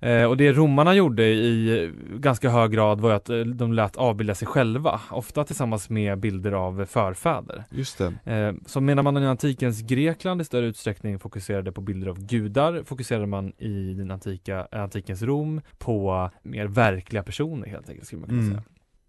Eh, 0.00 0.24
och 0.24 0.36
det 0.36 0.52
romarna 0.52 0.94
gjorde 0.94 1.24
i 1.24 1.92
ganska 2.16 2.50
hög 2.50 2.70
grad 2.70 3.00
var 3.00 3.10
att 3.12 3.28
eh, 3.30 3.38
de 3.38 3.72
lät 3.72 3.96
avbilda 3.96 4.34
sig 4.34 4.48
själva, 4.48 5.00
ofta 5.10 5.44
tillsammans 5.44 5.90
med 5.90 6.18
bilder 6.18 6.52
av 6.52 6.86
förfäder. 6.86 7.64
Just 7.70 7.98
det. 7.98 8.54
Så 8.66 8.80
medan 8.80 9.04
man 9.04 9.16
i 9.22 9.26
antikens 9.26 9.82
Grekland 9.82 10.40
i 10.40 10.44
större 10.44 10.66
utsträckning 10.66 11.18
fokuserade 11.18 11.72
på 11.72 11.80
bilder 11.80 12.08
av 12.08 12.18
gudar, 12.26 12.82
fokuserade 12.84 13.26
man 13.26 13.52
i 13.58 13.94
den 13.94 14.10
antika, 14.10 14.66
antikens 14.72 15.22
Rom 15.22 15.60
på 15.78 16.30
mer 16.42 16.66
verkliga 16.66 17.22
personer 17.22 17.66
helt 17.66 17.88
enkelt, 17.88 18.06
skulle 18.06 18.20
man 18.20 18.28
kunna 18.28 18.42
Mm. 18.42 18.50
säga. 18.52 18.62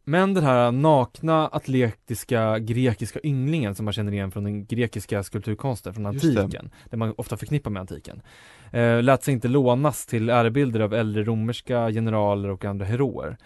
Men 0.10 0.34
den 0.34 0.44
här 0.44 0.72
nakna, 0.72 1.48
atletiska, 1.48 2.60
grekiska 2.60 3.20
ynglingen 3.24 3.76
som 3.76 3.86
man 3.86 3.94
känner 3.94 4.12
igen 4.12 4.32
från 4.32 4.44
den 4.44 4.66
grekiska 4.66 5.24
skulpturkonsten 5.24 5.94
från 5.94 6.06
antiken, 6.06 6.70
det. 6.90 6.98
man 6.98 7.14
ofta 7.18 7.38
förknippar 7.38 7.72
med 7.72 7.80
antiken, 7.80 8.22
eh, 8.72 9.04
lät 9.04 9.24
sig 9.24 9.34
inte 9.34 9.48
lånas 9.48 10.06
till 10.06 10.30
ärebilder 10.30 10.80
av 10.80 10.94
äldre 10.94 11.24
romerska 11.24 11.92
generaler 11.92 12.50
och 12.50 12.66
andra 12.66 12.86
heroer. 12.86 13.38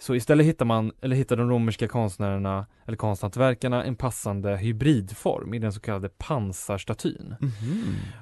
Så 0.00 0.14
istället 0.14 0.46
hittar 0.46 0.64
man, 0.64 0.92
eller 1.00 1.16
hittar 1.16 1.36
de 1.36 1.50
romerska 1.50 1.88
konstnärerna, 1.88 2.66
eller 2.86 2.96
konsthantverkarna, 2.96 3.84
en 3.84 3.96
passande 3.96 4.56
hybridform 4.56 5.54
i 5.54 5.58
den 5.58 5.72
så 5.72 5.80
kallade 5.80 6.08
pansarstatyn. 6.08 7.34
Mhm. 7.40 7.52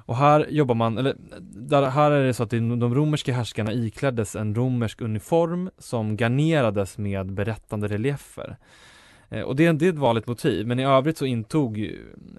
Och 0.05 0.15
här 0.17 0.47
jobbar 0.49 0.75
man, 0.75 0.97
eller 0.97 1.15
där, 1.39 1.83
här 1.89 2.11
är 2.11 2.25
det 2.25 2.33
så 2.33 2.43
att 2.43 2.49
de 2.49 2.95
romerska 2.95 3.33
härskarna 3.33 3.73
ikläddes 3.73 4.35
en 4.35 4.55
romersk 4.55 5.01
uniform 5.01 5.69
som 5.77 6.17
garnerades 6.17 6.97
med 6.97 7.33
berättande 7.33 7.87
reliefer. 7.87 8.57
Eh, 9.29 9.41
Och 9.41 9.55
det, 9.55 9.65
är- 9.65 9.73
det 9.73 9.85
är 9.85 9.89
ett 9.89 9.97
vanligt 9.99 10.27
motiv, 10.27 10.67
men 10.67 10.79
i 10.79 10.85
övrigt 10.85 11.17
så 11.17 11.25
intog 11.25 11.91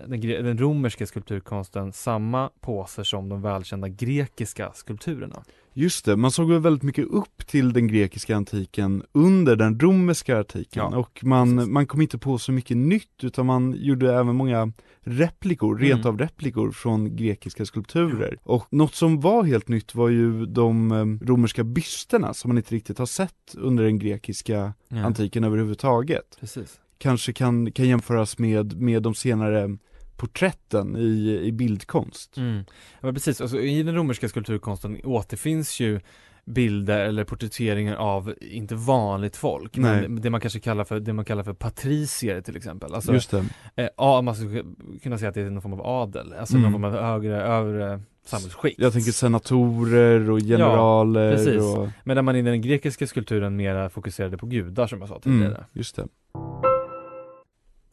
den, 0.06 0.20
den 0.20 0.58
romerska 0.58 1.06
skulpturkonsten 1.06 1.92
samma 1.92 2.50
poser 2.60 3.02
som 3.04 3.28
de 3.28 3.42
välkända 3.42 3.88
grekiska 3.88 4.72
skulpturerna. 4.74 5.42
Just 5.78 6.04
det, 6.04 6.16
man 6.16 6.30
såg 6.30 6.48
väl 6.50 6.60
väldigt 6.60 6.82
mycket 6.82 7.06
upp 7.06 7.46
till 7.46 7.72
den 7.72 7.86
grekiska 7.88 8.36
antiken 8.36 9.02
under 9.12 9.56
den 9.56 9.80
romerska 9.80 10.38
antiken 10.38 10.82
Ja, 10.92 10.98
och 10.98 11.20
man, 11.24 11.56
precis. 11.56 11.72
man 11.72 11.86
kom 11.86 12.00
inte 12.00 12.18
på 12.18 12.38
så 12.38 12.52
mycket 12.52 12.76
nytt 12.76 13.24
utan 13.24 13.46
man 13.46 13.74
gjorde 13.78 14.14
även 14.14 14.36
många 14.36 14.72
replikor, 15.00 15.76
Mm. 15.76 15.88
rent 15.88 16.06
av 16.06 16.18
replikor 16.18 16.70
från 16.70 17.16
grekiska 17.16 17.64
skulpturer. 17.64 18.38
Och 18.42 18.66
något 18.70 18.94
som 18.94 19.20
var 19.20 19.42
helt 19.44 19.68
nytt 19.68 19.94
var 19.94 20.08
ju 20.08 20.46
de 20.46 20.92
eh, 20.92 21.26
romerska 21.26 21.64
bysterna 21.64 22.34
som 22.34 22.48
man 22.48 22.56
inte 22.58 22.74
riktigt 22.74 22.98
har 22.98 23.06
sett 23.06 23.54
under 23.54 23.84
den 23.84 23.98
grekiska 23.98 24.72
Ja. 24.88 25.04
antiken 25.06 25.44
överhuvudtaget. 25.44 26.36
Precis. 26.40 26.80
Kanske 26.98 27.32
kan, 27.32 27.72
kan 27.72 27.88
jämföras 27.88 28.38
med, 28.38 28.80
med 28.80 29.02
de 29.02 29.14
senare 29.14 29.76
porträtten 30.18 30.96
i, 30.96 31.40
i 31.44 31.52
bildkonst. 31.52 32.36
Mm. 32.36 32.64
Ja, 33.00 33.12
precis, 33.12 33.40
alltså, 33.40 33.60
i 33.60 33.82
den 33.82 33.94
romerska 33.94 34.28
skulpturkonsten 34.28 35.00
återfinns 35.04 35.80
ju 35.80 36.00
bilder 36.44 36.98
eller 37.00 37.24
porträtteringar 37.24 37.96
av 37.96 38.34
inte 38.40 38.74
vanligt 38.74 39.36
folk, 39.36 39.76
Nej. 39.76 40.08
men 40.08 40.20
det 40.20 40.30
man 40.30 40.40
kanske 40.40 40.60
kallar 40.60 40.84
för, 40.84 41.00
det 41.00 41.12
man 41.12 41.24
kallar 41.24 41.42
för 41.42 41.52
patricier 41.52 42.40
till 42.40 42.56
exempel. 42.56 42.94
Alltså, 42.94 43.12
Just 43.12 43.30
det. 43.30 43.44
eh, 43.76 43.88
ja, 43.96 44.22
man 44.22 44.34
skulle 44.34 44.64
kunna 45.02 45.18
säga 45.18 45.28
att 45.28 45.34
det 45.34 45.40
är 45.40 45.50
någon 45.50 45.62
form 45.62 45.72
av 45.72 45.86
adel, 45.86 46.32
alltså 46.38 46.56
Mm. 46.56 46.62
någon 46.62 46.72
form 46.72 46.84
av 46.94 47.02
högre, 47.02 47.42
övre 47.42 48.00
samhällsskikt. 48.26 48.80
Jag 48.80 48.92
tänker 48.92 49.12
senatorer 49.12 50.30
och 50.30 50.38
generaler 50.40 51.36
precis. 51.36 51.62
och 51.62 51.88
Medan 52.04 52.24
man 52.24 52.36
i 52.36 52.42
den 52.42 52.60
grekiska 52.62 53.06
skulpturen 53.06 53.56
mera 53.56 53.90
fokuserade 53.90 54.36
på 54.38 54.46
gudar 54.46 54.86
som 54.86 55.00
jag 55.00 55.08
sa 55.08 55.20
tidigare. 55.20 55.46
mm, 55.54 55.60
just 55.72 55.96
det. 55.96 56.06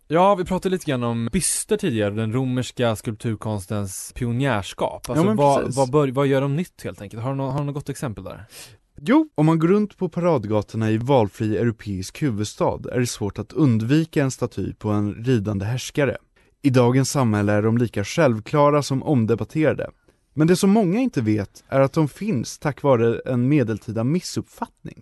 Ja, 0.08 0.36
vi 0.36 0.46
pratade 0.46 0.74
lite 0.74 0.86
grann 0.86 1.04
om 1.04 1.30
byster 1.32 1.78
tidigare, 1.78 2.10
den 2.14 2.34
romerska 2.34 2.96
skulpturkonstens 2.96 4.12
pionjärskap. 4.16 5.10
Alltså 5.10 5.26
men 5.26 5.36
vad, 5.36 5.76
vad, 5.76 5.92
bör, 5.92 6.08
vad 6.08 6.28
gör 6.28 6.42
de 6.42 6.56
nytt 6.56 6.84
helt 6.84 7.02
enkelt? 7.02 7.24
Har 7.24 7.30
du, 7.30 7.36
nå- 7.36 7.50
har 7.50 7.60
du 7.60 7.66
något 7.66 7.76
gott 7.76 7.90
exempel 7.90 8.24
där? 8.24 8.46
Jo, 9.02 9.30
om 9.36 9.46
man 9.46 9.60
går 9.60 9.68
runt 9.68 9.98
på 9.98 10.10
paradgatorna 10.10 10.92
i 10.92 10.98
valfri 10.98 11.58
europeisk 11.58 12.22
huvudstad 12.22 12.80
är 12.92 13.00
det 13.00 13.08
svårt 13.08 13.40
att 13.40 13.54
undvika 13.54 14.24
en 14.24 14.32
staty 14.32 14.74
på 14.74 14.90
en 14.90 15.14
ridande 15.14 15.66
härskare. 15.66 16.18
I 16.62 16.70
dagens 16.70 17.12
samhälle 17.12 17.54
är 17.54 17.62
de 17.62 17.78
lika 17.78 18.04
självklara 18.04 18.84
som 18.84 19.04
omdebatterade. 19.04 19.90
Men 20.34 20.48
det 20.48 20.56
som 20.56 20.70
många 20.70 21.00
inte 21.00 21.22
vet 21.22 21.64
är 21.68 21.80
att 21.80 21.94
de 21.94 22.08
finns 22.08 22.60
tack 22.60 22.82
vare 22.82 23.22
en 23.26 23.48
medeltida 23.48 24.04
missuppfattning. 24.04 25.02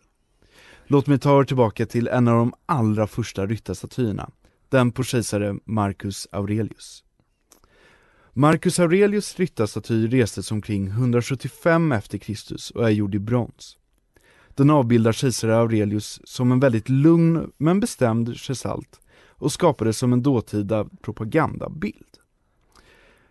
Låt 0.87 1.07
mig 1.07 1.19
ta 1.19 1.39
er 1.39 1.43
tillbaka 1.43 1.85
till 1.85 2.07
en 2.07 2.27
av 2.27 2.37
de 2.37 2.53
allra 2.65 3.07
första 3.07 3.45
ryttarstatyerna, 3.45 4.29
den 4.73 4.91
på 4.91 5.03
kejsare 5.03 5.55
Marcus 5.65 6.27
Aurelius. 6.31 7.03
Marcus 8.33 8.79
Aurelius 8.79 9.39
ryttarstaty 9.39 10.07
restes 10.07 10.51
omkring 10.51 10.87
175 10.87 11.91
efter 11.91 12.17
Kristus 12.17 12.71
och 12.71 12.85
är 12.85 12.89
gjord 12.89 13.15
i 13.15 13.19
brons. 13.19 13.77
Den 14.55 14.69
avbildar 14.69 15.11
kejsare 15.11 15.57
Aurelius 15.57 16.21
som 16.23 16.51
en 16.51 16.59
väldigt 16.59 16.89
lugn 16.89 17.51
men 17.57 17.79
bestämd 17.79 18.37
gestalt 18.37 18.99
och 19.27 19.51
skapades 19.51 19.97
som 19.97 20.13
en 20.13 20.23
dåtida 20.23 20.85
propagandabild. 21.01 22.17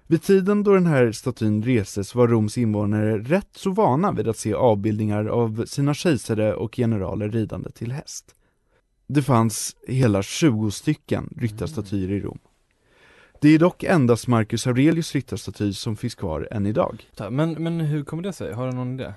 Vid 0.06 0.22
tiden 0.22 0.62
då 0.62 0.74
den 0.74 0.86
här 0.86 1.12
statyn 1.12 1.62
restes 1.62 2.14
var 2.14 2.28
Roms 2.28 2.58
invånare 2.58 3.18
rätt 3.18 3.50
så 3.56 3.70
vana 3.70 4.12
vid 4.12 4.28
att 4.28 4.38
se 4.38 4.54
avbildningar 4.54 5.26
av 5.26 5.64
sina 5.66 5.94
kejsare 5.94 6.54
och 6.54 6.76
generaler 6.76 7.28
ridande 7.28 7.70
till 7.70 7.92
häst. 7.92 8.34
Det 9.14 9.22
fanns 9.22 9.76
hela 9.88 10.22
20 10.22 10.70
stycken 10.70 11.34
ryttarstatyer 11.36 12.10
i 12.10 12.20
Rom. 12.20 12.38
Det 13.40 13.48
är 13.48 13.58
dock 13.58 13.82
endast 13.82 14.26
Marcus 14.26 14.66
Aurelius 14.66 15.14
ryttarstaty 15.14 15.72
som 15.72 15.96
finns 15.96 16.14
kvar 16.14 16.48
än 16.50 16.66
idag. 16.66 17.10
Men, 17.30 17.52
men 17.52 17.80
hur 17.80 18.04
kommer 18.04 18.22
det 18.22 18.32
sig? 18.32 18.52
Har 18.52 18.66
du 18.66 18.72
någon 18.72 19.00
idé? 19.00 19.12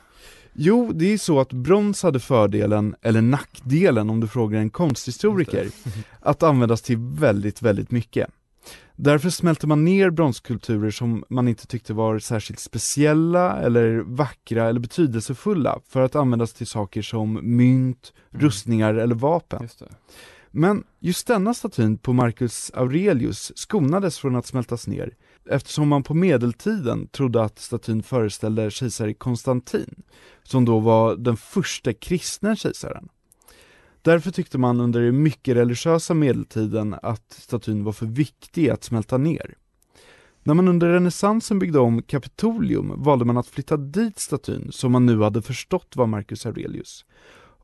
Jo, 0.53 0.91
det 0.93 1.13
är 1.13 1.17
så 1.17 1.39
att 1.39 1.53
brons 1.53 2.03
hade 2.03 2.19
fördelen, 2.19 2.95
eller 3.01 3.21
nackdelen 3.21 4.09
om 4.09 4.19
du 4.19 4.27
frågar 4.27 4.59
en 4.59 4.69
konsthistoriker, 4.69 5.67
att 6.19 6.43
användas 6.43 6.81
till 6.81 6.97
väldigt, 6.97 7.61
väldigt 7.61 7.91
mycket. 7.91 8.29
Därför 8.95 9.29
smälte 9.29 9.67
man 9.67 9.85
ner 9.85 10.09
bronskulpturer 10.09 10.91
som 10.91 11.23
man 11.29 11.47
inte 11.47 11.67
tyckte 11.67 11.93
var 11.93 12.19
särskilt 12.19 12.59
speciella 12.59 13.61
eller 13.61 13.97
vackra 13.97 14.69
eller 14.69 14.79
betydelsefulla 14.79 15.79
för 15.87 16.01
att 16.01 16.15
användas 16.15 16.53
till 16.53 16.67
saker 16.67 17.01
som 17.01 17.39
mynt, 17.43 18.13
rustningar 18.29 18.93
eller 18.93 19.15
vapen. 19.15 19.59
Just. 19.61 19.83
Men 20.51 20.83
just 20.99 21.27
denna 21.27 21.53
statyn 21.53 21.97
på 21.97 22.13
Marcus 22.13 22.71
Aurelius 22.73 23.51
skonades 23.55 24.19
från 24.19 24.35
att 24.35 24.45
smältas 24.45 24.87
ner 24.87 25.15
eftersom 25.49 25.87
man 25.87 26.03
på 26.03 26.13
medeltiden 26.13 27.07
trodde 27.07 27.43
att 27.43 27.59
statyn 27.59 28.03
föreställde 28.03 28.71
kejsare 28.71 29.13
Konstantin, 29.13 30.03
som 30.43 30.65
då 30.65 30.79
var 30.79 31.15
den 31.15 31.37
första 31.37 31.93
kristna 31.93 32.55
kejsaren. 32.55 33.09
Därför 34.05 34.31
tyckte 34.31 34.57
man 34.57 34.79
under 34.79 35.01
den 35.01 35.23
mycket 35.23 35.55
religiösa 35.55 36.13
medeltiden 36.13 36.95
att 37.01 37.31
statyn 37.31 37.83
var 37.83 37.91
för 37.91 38.05
viktig 38.05 38.69
att 38.69 38.83
smälta 38.83 39.17
ner. 39.17 39.55
När 40.43 40.53
man 40.53 40.67
under 40.67 40.89
renässansen 40.89 41.59
byggde 41.59 41.79
om 41.79 42.01
Kapitolium 42.01 43.03
valde 43.03 43.25
man 43.25 43.37
att 43.37 43.47
flytta 43.47 43.77
dit 43.77 44.19
statyn 44.19 44.71
som 44.71 44.91
man 44.91 45.05
nu 45.05 45.21
hade 45.21 45.41
förstått 45.41 45.95
var 45.95 46.07
Marcus 46.07 46.45
Aurelius. 46.45 47.05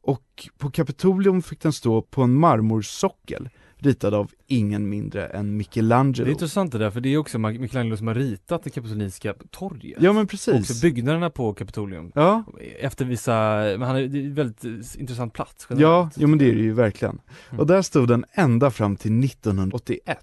Och 0.02 0.50
på 0.58 0.72
Kapitolium 0.72 1.42
fick 1.42 1.62
den 1.62 1.74
stå 1.74 2.02
på 2.02 2.22
en 2.22 2.34
marmorsockel 2.34 3.50
ritad 3.82 4.14
av 4.14 4.32
ingen 4.48 4.90
mindre 4.90 5.28
än 5.28 5.46
Det 5.46 5.52
Michelangelo. 5.52 6.28
är 6.28 6.32
intressant 6.32 6.72
det 6.72 6.78
där, 6.78 6.92
för 6.92 7.02
det 7.02 7.10
är 7.14 7.18
också 7.18 7.40
Michelangelo 7.40 7.98
som 7.98 8.08
har 8.08 8.16
ritat 8.16 8.64
det 8.64 8.70
kapitolinska 8.70 9.34
torget. 9.52 9.98
Ja 10.02 10.14
men 10.14 10.28
precis. 10.28 10.54
också 10.60 10.82
byggnaderna 10.82 11.30
på 11.30 11.54
Kapitolium. 11.54 12.12
Ja, 12.16 12.44
Efter 12.80 13.06
vissa, 13.06 13.32
men 13.78 13.82
han 13.82 13.96
är, 13.96 14.08
det 14.08 14.20
är 14.20 14.24
en 14.26 14.34
väldigt 14.34 14.66
eh, 14.66 15.02
intressant 15.02 15.34
plats 15.34 15.68
ja, 15.70 15.76
generellt. 15.76 16.14
jo 16.18 16.28
men 16.28 16.40
det 16.40 16.46
är 16.50 16.56
det 16.56 16.62
ju 16.62 16.74
verkligen. 16.74 17.20
Mm. 17.50 17.60
Och 17.60 17.68
där 17.68 17.82
stod 17.82 18.08
den 18.08 18.26
ända 18.34 18.72
fram 18.72 18.96
till 18.96 19.24
1981, 19.26 20.18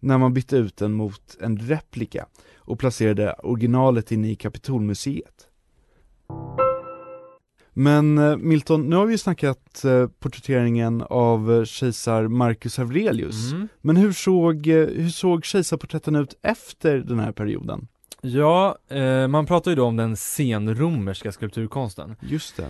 när 0.00 0.18
man 0.18 0.34
bytte 0.34 0.56
ut 0.56 0.76
den 0.76 0.92
mot 0.92 1.36
en 1.40 1.58
replika 1.58 2.26
och 2.56 2.78
placerade 2.78 3.32
originalet 3.32 4.12
inne 4.12 4.30
i 4.30 4.34
Kapitolmuseet. 4.34 5.48
Men 7.74 8.18
eh, 8.18 8.36
Milton, 8.36 8.90
nu 8.90 8.96
har 8.96 9.06
vi 9.06 9.12
ju 9.12 9.18
snackat 9.18 9.84
eh, 9.84 10.06
porträtteringen 10.06 11.02
av 11.02 11.52
eh, 11.52 11.64
kejsar 11.64 12.28
Marcus 12.28 12.78
Aurelius. 12.78 13.52
Mm. 13.52 13.68
Men 13.80 13.96
hur 13.96 14.12
såg, 14.12 14.66
hur 14.66 15.08
såg 15.08 15.44
kejsarporträtten 15.44 16.16
ut 16.16 16.34
efter 16.42 16.98
den 16.98 17.18
här 17.18 17.32
perioden? 17.32 17.88
Ja, 18.20 18.78
eh, 18.88 19.28
man 19.28 19.46
pratar 19.46 19.70
ju 19.70 19.74
då 19.74 19.84
om 19.84 19.96
den 19.96 20.16
senromerska 20.16 21.32
skulpturkonsten. 21.32 22.16
Just 22.20 22.56
det. 22.56 22.68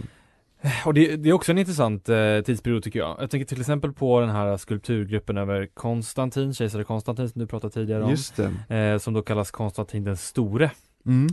Och 0.85 0.95
det, 0.95 1.17
det 1.17 1.29
är 1.29 1.33
också 1.33 1.53
en 1.53 1.59
intressant 1.59 2.09
eh, 2.09 2.41
tidsperiod 2.41 2.83
tycker 2.83 2.99
jag. 2.99 3.17
Jag 3.21 3.31
tänker 3.31 3.47
till 3.47 3.61
exempel 3.61 3.93
på 3.93 4.21
den 4.21 4.31
här 4.31 4.57
skulpturgruppen 4.57 5.37
över 5.37 5.67
Konstantin, 5.75 6.55
kejsare 6.55 6.85
Konstantin 6.85 7.29
som 7.29 7.41
du 7.41 7.47
pratade 7.47 7.73
tidigare 7.73 8.03
om. 8.03 8.11
Just 8.11 8.37
det. 8.37 8.77
Eh, 8.77 8.99
som 8.99 9.15
då 9.15 9.23
kallas 9.23 9.51
Konstantin 9.51 10.05
den 10.05 10.17
store. 10.17 10.71
Mm. 11.07 11.29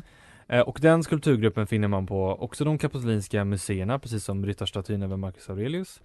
Eh, 0.52 0.62
och 0.62 0.80
den 0.82 1.04
skulpturgruppen 1.04 1.68
finner 1.68 1.88
man 1.88 2.08
på 2.08 2.38
också 2.40 2.64
de 2.64 2.78
kapitolinska 2.78 3.46
museerna, 3.46 4.00
precis 4.00 4.24
som 4.24 4.46
ryttarstatyn 4.46 5.04
över 5.04 5.18
Marcus 5.18 5.50
Aurelius. 5.50 6.02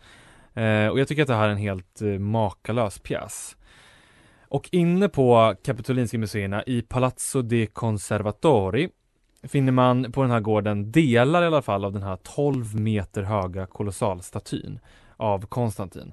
Eh, 0.54 0.88
och 0.88 1.00
jag 1.00 1.08
tycker 1.08 1.22
att 1.22 1.28
det 1.28 1.34
här 1.34 1.48
är 1.48 1.52
en 1.52 1.56
helt 1.56 2.02
eh, 2.02 2.08
makalös 2.08 2.98
pjäs. 2.98 3.56
Och 4.48 4.68
inne 4.72 5.08
på 5.08 5.54
Kapitolinska 5.64 6.18
museerna 6.18 6.62
i 6.66 6.82
Palazzo 6.82 7.42
de 7.42 7.66
Conservatori 7.66 8.88
finner 9.42 9.72
man 9.72 10.12
på 10.12 10.22
den 10.22 10.30
här 10.30 10.40
gården 10.40 10.92
delar 10.92 11.42
i 11.42 11.46
alla 11.46 11.62
fall 11.62 11.84
av 11.84 11.92
den 11.92 12.02
här 12.02 12.16
12 12.16 12.80
meter 12.80 13.22
höga 13.22 13.66
kolossalstatyn 13.66 14.78
av 15.16 15.46
Konstantin. 15.46 16.12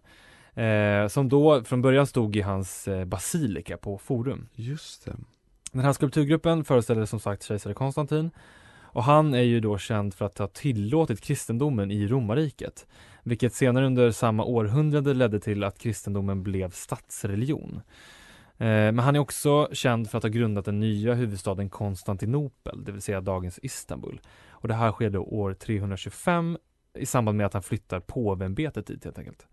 Eh, 0.54 1.08
som 1.08 1.30
då 1.30 1.64
från 1.64 1.82
början 1.82 2.08
stod 2.08 2.36
i 2.36 2.42
hans 2.42 2.88
eh, 2.88 3.06
basilika 3.06 3.78
på 3.78 3.98
Forum. 3.98 4.48
Just 4.56 5.06
det. 5.06 5.16
Den 5.74 5.86
här 5.86 5.94
skulpturgruppen 5.94 6.64
föreställer 6.64 7.06
som 7.06 7.20
sagt 7.20 7.44
kejsare 7.44 7.74
Konstantin 7.74 8.32
och 8.82 9.04
han 9.04 9.34
är 9.34 9.42
ju 9.42 9.60
då 9.60 9.78
känd 9.78 10.14
för 10.14 10.26
att 10.26 10.38
ha 10.38 10.48
tillåtit 10.48 11.22
kristendomen 11.22 11.92
i 11.92 12.08
romarriket, 12.08 12.88
vilket 13.24 13.54
senare 13.54 13.86
under 13.86 14.12
samma 14.12 14.46
århundrade 14.46 15.14
ledde 15.14 15.40
till 15.40 15.64
att 15.64 15.80
kristendomen 15.80 16.44
blev 16.44 16.70
statsreligion. 16.72 17.82
Eh, 18.58 18.68
Men 18.68 19.00
han 19.00 19.16
är 19.16 19.20
också 19.20 19.70
känd 19.72 20.10
för 20.10 20.18
att 20.18 20.24
ha 20.24 20.30
grundat 20.30 20.66
den 20.66 20.80
nya 20.80 21.14
huvudstaden 21.14 21.70
Konstantinopel, 21.70 22.84
det 22.84 22.92
vill 22.92 23.02
säga 23.02 23.22
dagens 23.22 23.60
Istanbul. 23.62 24.22
Och 24.50 24.68
det 24.68 24.74
här 24.74 24.92
sker 24.92 25.10
då 25.10 25.24
år 25.24 25.54
325 25.54 26.58
i 26.98 27.06
samband 27.06 27.38
med 27.38 27.46
att 27.46 27.54
han 27.54 27.64
flyttar 27.64 28.00
påveämbetet 28.00 28.88
dit 28.88 29.04
helt 29.04 29.18
enkelt. 29.18 29.48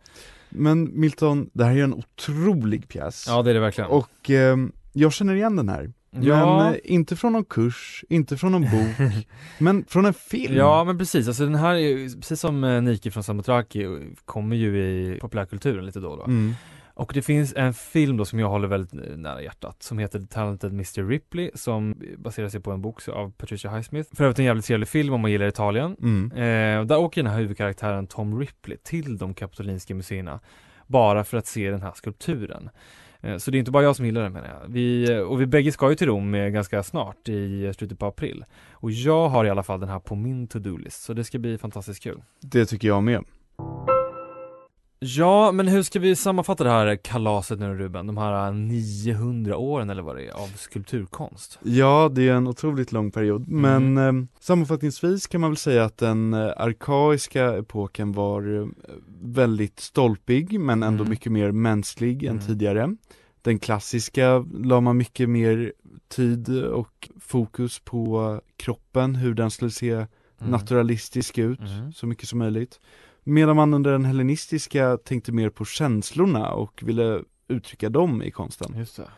Men 0.48 1.00
Milton, 1.00 1.50
det 1.52 1.64
här 1.64 1.76
är 1.76 1.84
en 1.84 1.94
otrolig 1.94 2.88
pjäs. 2.88 3.24
Ja 3.28 3.42
det 3.42 3.50
är 3.50 3.54
det 3.54 3.60
verkligen. 3.60 3.90
Och 3.90 4.30
ehm, 4.30 4.72
jag 4.92 5.12
känner 5.12 5.34
igen 5.34 5.56
den 5.56 5.68
här. 5.68 5.92
Ja, 6.10 6.58
Men 6.58 6.74
eh, 6.74 6.80
inte 6.84 7.16
från 7.16 7.32
någon 7.32 7.44
kurs, 7.44 8.04
inte 8.08 8.36
från 8.36 8.52
någon 8.52 8.62
bok, 8.62 9.10
men 9.58 9.84
från 9.84 10.06
en 10.06 10.14
film. 10.14 10.54
Ja 10.56 10.84
men 10.84 10.98
precis, 10.98 11.28
alltså 11.28 11.44
den 11.44 11.54
här 11.54 11.74
är 11.74 12.16
precis 12.16 12.40
som 12.40 12.64
eh, 12.64 12.82
Nike 12.82 13.10
från 13.10 13.22
Samothraki 13.24 13.84
eh, 13.84 13.90
kommer 14.24 14.56
ju 14.56 14.78
i 14.78 15.18
populärkulturen 15.20 15.86
lite 15.86 16.00
då 16.00 16.16
då. 16.16 16.24
Mm. 16.24 16.54
Och 16.94 17.12
det 17.14 17.22
finns 17.22 17.54
en 17.56 17.74
film 17.74 18.16
då 18.16 18.24
som 18.24 18.38
jag 18.38 18.48
håller 18.48 18.68
väldigt 18.68 19.18
nära 19.18 19.42
hjärtat 19.42 19.82
som 19.82 19.98
heter 19.98 20.18
The 20.18 20.26
Talented 20.26 20.72
Mr 20.72 21.08
Ripley 21.08 21.50
som 21.54 21.94
baserar 22.18 22.48
sig 22.48 22.60
på 22.60 22.70
en 22.70 22.82
bok 22.82 23.08
av 23.08 23.30
Patricia 23.30 23.70
Highsmith. 23.70 24.16
För 24.16 24.24
övrigt 24.24 24.38
en 24.38 24.44
jävligt 24.44 24.64
trevlig 24.64 24.88
film 24.88 25.14
om 25.14 25.20
man 25.20 25.30
gillar 25.30 25.46
Italien. 25.46 25.96
Mm. 26.02 26.32
Eh, 26.32 26.80
och 26.80 26.86
där 26.86 26.98
åker 26.98 27.22
den 27.22 27.32
här 27.32 27.38
huvudkaraktären 27.38 28.06
Tom 28.06 28.40
Ripley 28.40 28.76
till 28.82 29.18
de 29.18 29.34
kapitolinska 29.34 29.94
museerna 29.94 30.40
bara 30.86 31.24
för 31.24 31.36
att 31.36 31.46
se 31.46 31.70
den 31.70 31.82
här 31.82 31.92
skulpturen. 31.94 32.70
Eh, 33.20 33.36
så 33.36 33.50
det 33.50 33.56
är 33.56 33.58
inte 33.58 33.70
bara 33.70 33.82
jag 33.82 33.96
som 33.96 34.06
gillar 34.06 34.22
den 34.22 34.32
menar 34.32 34.48
jag. 34.48 34.68
Vi, 34.68 35.18
och 35.20 35.40
vi 35.40 35.46
bägge 35.46 35.72
ska 35.72 35.90
ju 35.90 35.96
till 35.96 36.06
Rom 36.06 36.34
eh, 36.34 36.48
ganska 36.48 36.82
snart 36.82 37.28
i 37.28 37.72
slutet 37.76 37.98
på 37.98 38.06
april. 38.06 38.44
Och 38.72 38.90
jag 38.90 39.28
har 39.28 39.44
i 39.44 39.50
alla 39.50 39.62
fall 39.62 39.80
den 39.80 39.88
här 39.88 39.98
på 39.98 40.14
min 40.14 40.48
to-do-list 40.48 41.02
så 41.02 41.12
det 41.12 41.24
ska 41.24 41.38
bli 41.38 41.58
fantastiskt 41.58 42.02
kul. 42.02 42.22
Det 42.40 42.66
tycker 42.66 42.88
jag 42.88 43.02
med. 43.02 43.24
Ja, 45.02 45.52
men 45.52 45.68
hur 45.68 45.82
ska 45.82 45.98
vi 45.98 46.16
sammanfatta 46.16 46.64
det 46.64 46.70
här 46.70 46.96
kalaset 46.96 47.58
nu 47.58 47.74
Ruben? 47.74 48.06
De 48.06 48.16
här 48.16 48.52
900 48.52 49.56
åren 49.56 49.90
eller 49.90 50.02
vad 50.02 50.16
det 50.16 50.26
är 50.26 50.32
av 50.32 50.46
skulpturkonst? 50.56 51.58
Ja, 51.62 52.10
det 52.14 52.28
är 52.28 52.32
en 52.34 52.46
otroligt 52.46 52.92
lång 52.92 53.10
period, 53.10 53.48
men 53.48 53.98
eh, 53.98 54.12
sammanfattningsvis 54.40 55.26
kan 55.26 55.40
man 55.40 55.50
väl 55.50 55.56
säga 55.56 55.84
att 55.84 55.98
den 55.98 56.34
eh, 56.34 56.52
arkaiska 56.56 57.56
epoken 57.58 58.12
var 58.12 58.60
eh, 58.62 58.66
väldigt 59.22 59.80
stolpig, 59.80 60.60
men 60.60 60.82
ändå 60.82 61.02
Mm. 61.02 61.10
mycket 61.10 61.32
mer 61.32 61.52
mänsklig 61.52 62.24
än 62.24 62.30
Mm. 62.36 62.46
tidigare. 62.46 62.96
Den 63.42 63.58
klassiska 63.58 64.44
la 64.54 64.80
man 64.80 64.96
mycket 64.96 65.28
mer 65.28 65.72
tid 66.08 66.62
och 66.64 67.08
fokus 67.20 67.78
på 67.78 68.40
kroppen, 68.56 69.14
hur 69.14 69.34
den 69.34 69.50
skulle 69.50 69.70
se 69.70 69.90
Mm. 69.92 70.06
naturalistisk 70.52 71.38
ut, 71.38 71.60
Mm. 71.60 71.92
så 71.92 72.06
mycket 72.06 72.28
som 72.28 72.38
möjligt. 72.38 72.80
Medan 73.30 73.56
man 73.56 73.74
under 73.74 73.92
den 73.92 74.04
hellenistiska 74.04 74.96
tänkte 75.04 75.32
mer 75.32 75.48
på 75.50 75.64
känslorna 75.64 76.50
och 76.52 76.82
ville 76.86 77.20
uttrycka 77.48 77.88
dem 77.88 78.22
i 78.22 78.30
konsten. 78.30 78.74
Just 78.78 78.96
det. 78.96 79.08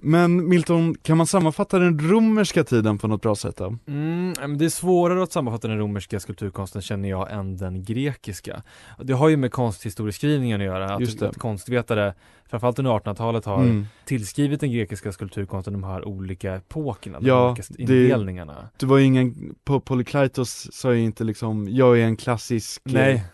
Men 0.00 0.48
Milton, 0.48 0.94
kan 1.02 1.16
man 1.16 1.26
sammanfatta 1.26 1.78
den 1.78 1.98
romerska 2.10 2.64
tiden 2.64 2.98
på 2.98 3.08
något 3.08 3.22
bra 3.22 3.34
sätt 3.34 3.56
då? 3.56 3.76
Mm, 3.86 4.58
det 4.58 4.64
är 4.64 4.68
svårare 4.68 5.22
att 5.22 5.32
sammanfatta 5.32 5.68
den 5.68 5.78
romerska 5.78 6.20
skulpturkonsten 6.20 6.82
känner 6.82 7.08
jag 7.08 7.32
än 7.32 7.56
den 7.56 7.84
grekiska. 7.84 8.62
Det 9.04 9.12
har 9.12 9.28
ju 9.28 9.36
med 9.36 9.52
konsthistorieskrivningen 9.52 10.60
att 10.60 10.64
göra, 10.66 10.94
att, 10.94 11.18
det. 11.18 11.28
att 11.28 11.38
konstvetare, 11.38 12.14
framförallt 12.50 12.78
under 12.78 12.92
1800-talet, 12.92 13.44
har 13.44 13.62
Mm. 13.62 13.86
tillskrivit 14.04 14.60
den 14.60 14.72
grekiska 14.72 15.12
skulpturkonsten 15.12 15.72
de 15.72 15.84
här 15.84 16.04
olika 16.08 16.54
epokerna, 16.54 17.20
de 17.20 17.26
Ja, 17.28 17.50
olika 17.50 17.62
det- 17.68 17.82
indelningarna. 17.82 18.68
Det 18.76 18.86
var 18.86 18.98
ju 18.98 19.04
ingen, 19.04 19.54
Polykleitos 19.84 20.68
sa 20.72 20.94
ju 20.94 21.00
inte 21.00 21.24
liksom, 21.24 21.66
jag 21.70 21.98
är 22.00 22.04
en 22.04 22.16
klassisk 22.16 22.82
eh, 22.86 22.92
Nej, 22.92 23.24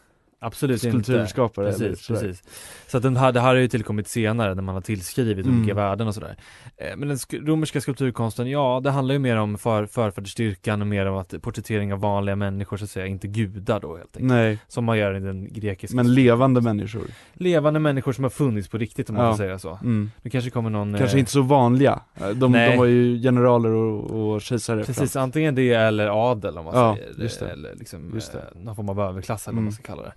absolut 0.43 0.85
inte. 0.85 1.05
skulpturskapare 1.05 1.69
eller 1.69 1.89
Precis, 1.89 2.09
precis. 2.09 2.43
Så 2.87 2.97
att 2.97 3.03
den 3.03 3.17
här, 3.17 3.33
det 3.33 3.41
här 3.41 3.49
har 3.49 3.55
ju 3.55 3.69
tillkommit 3.69 4.09
senare 4.09 4.55
när 4.55 4.63
man 4.63 4.75
har 4.75 4.83
tillskrivit 4.83 5.47
Mm. 5.47 5.59
olika 5.59 5.75
värden 5.75 6.09
och 6.09 6.15
sådär. 6.15 6.37
Eh, 6.77 6.97
Men 6.97 7.09
den 7.09 7.17
sk- 7.17 7.47
romerska 7.47 7.81
skulpturkonsten, 7.81 8.51
ja 8.51 8.81
det 8.85 8.91
handlar 8.91 9.13
ju 9.13 9.19
mer 9.19 9.37
om 9.37 9.59
för, 9.59 9.87
förfädersstyrkan 9.87 10.81
och 10.81 10.87
mer 10.87 11.07
om 11.07 11.17
att 11.17 11.35
porträttering 11.43 11.93
av 11.93 12.01
vanliga 12.01 12.37
människor 12.37 12.77
så 12.77 12.85
att 12.85 12.91
säga, 12.91 13.07
inte 13.07 13.29
gudar 13.29 13.81
då 13.81 13.97
helt 13.97 14.17
enkelt. 14.17 14.29
Nej, 14.33 14.59
Som 14.69 14.85
man 14.85 14.99
gör 14.99 15.15
i 15.17 15.21
den 15.21 15.53
grekiska 15.53 15.97
men 15.97 16.15
levande 16.15 16.61
människor. 16.61 17.03
Levande 17.35 17.81
människor 17.81 18.13
som 18.13 18.25
har 18.25 18.31
funnits 18.31 18.69
på 18.69 18.79
riktigt 18.79 19.09
om 19.11 19.15
man 19.17 19.25
Ja. 19.25 19.31
får 19.33 19.37
säga 19.39 19.59
så. 19.59 19.79
Mm. 19.83 20.11
Det 20.23 20.31
kanske 20.31 20.51
kommer 20.51 20.71
någon 20.71 20.99
Kanske 20.99 21.17
eh, 21.17 21.21
inte 21.21 21.33
så 21.33 21.43
vanliga, 21.43 22.01
de, 22.35 22.53
Nej. 22.53 22.71
de 22.71 22.77
var 22.79 22.85
ju 22.87 23.19
generaler 23.23 23.71
och, 23.71 24.11
och 24.35 24.43
kejsare 24.43 24.85
Precis, 24.85 25.13
fram. 25.13 25.23
antingen 25.23 25.55
det 25.55 25.73
eller 25.73 26.31
adel 26.31 26.59
om 26.59 26.65
man 26.65 26.75
Ja, 26.75 26.97
säger 26.97 27.23
just 27.23 27.41
det. 27.41 27.51
Eller 27.51 27.75
liksom 27.77 28.11
Just 28.15 28.33
det. 28.33 28.39
eh, 28.39 28.61
någon 28.63 28.77
form 28.77 28.89
av 28.89 29.01
överklass 29.01 29.47
eller 29.49 29.53
vad 29.53 29.59
Mm. 29.59 29.65
man 29.65 29.73
ska 29.73 29.83
kalla 29.83 30.03
det 30.03 30.13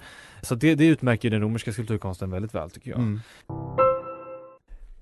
Så 0.46 0.56
det, 0.56 0.76
det 0.76 0.86
utmärker 0.86 1.30
den 1.30 1.42
romerska 1.42 1.74
skulpturkonsten 1.74 2.30
väldigt 2.32 2.56
väl 2.56 2.70
tycker 2.70 2.90
jag 2.92 3.00
Mm. 3.00 3.20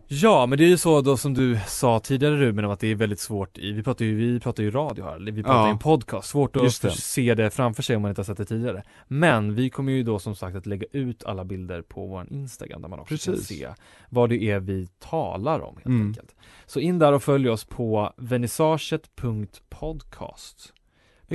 Ja, 0.08 0.46
men 0.46 0.58
det 0.58 0.64
är 0.64 0.68
ju 0.68 0.78
så 0.78 1.02
då 1.02 1.18
som 1.18 1.34
du 1.34 1.60
sa 1.68 2.00
tidigare 2.00 2.36
Ruben 2.38 2.66
om 2.66 2.72
att 2.72 2.80
det 2.80 2.88
är 2.88 2.96
väldigt 2.96 3.20
svårt 3.20 3.58
i, 3.58 3.72
vi 3.72 3.84
pratar 3.84 4.06
ju, 4.06 4.16
vi 4.16 4.40
pratar 4.40 4.64
ju 4.64 4.72
radio 4.72 5.06
här, 5.06 5.20
vi 5.32 5.44
pratar 5.44 5.60
Ja. 5.60 5.68
i 5.68 5.72
en 5.72 5.80
podcast, 5.80 6.30
svårt 6.30 6.56
att 6.56 6.82
det. 6.82 6.92
se 6.92 7.36
det 7.36 7.50
framför 7.50 7.84
sig 7.84 7.96
om 7.96 8.02
man 8.02 8.10
inte 8.10 8.20
har 8.20 8.24
sett 8.26 8.38
det 8.38 8.46
tidigare 8.46 8.84
Men 9.08 9.56
vi 9.56 9.70
kommer 9.70 9.92
ju 9.92 10.04
då 10.04 10.20
som 10.20 10.36
sagt 10.36 10.56
att 10.58 10.66
lägga 10.66 10.86
ut 10.92 11.24
alla 11.24 11.46
bilder 11.46 11.82
på 11.82 12.06
vår 12.08 12.28
Instagram 12.30 12.82
där 12.82 12.90
man 12.90 13.00
också 13.00 13.18
kan 13.18 13.34
Precis. 13.34 13.48
se 13.60 13.68
vad 14.10 14.30
det 14.30 14.44
är 14.44 14.60
vi 14.60 14.88
talar 15.00 15.60
om 15.60 15.74
helt 15.76 15.86
Mm. 15.86 16.08
enkelt 16.08 16.36
Så 16.66 16.80
in 16.80 17.00
där 17.00 17.14
och 17.14 17.24
följ 17.24 17.50
oss 17.50 17.66
på 17.66 18.14
vernissaget.podcast 18.18 20.74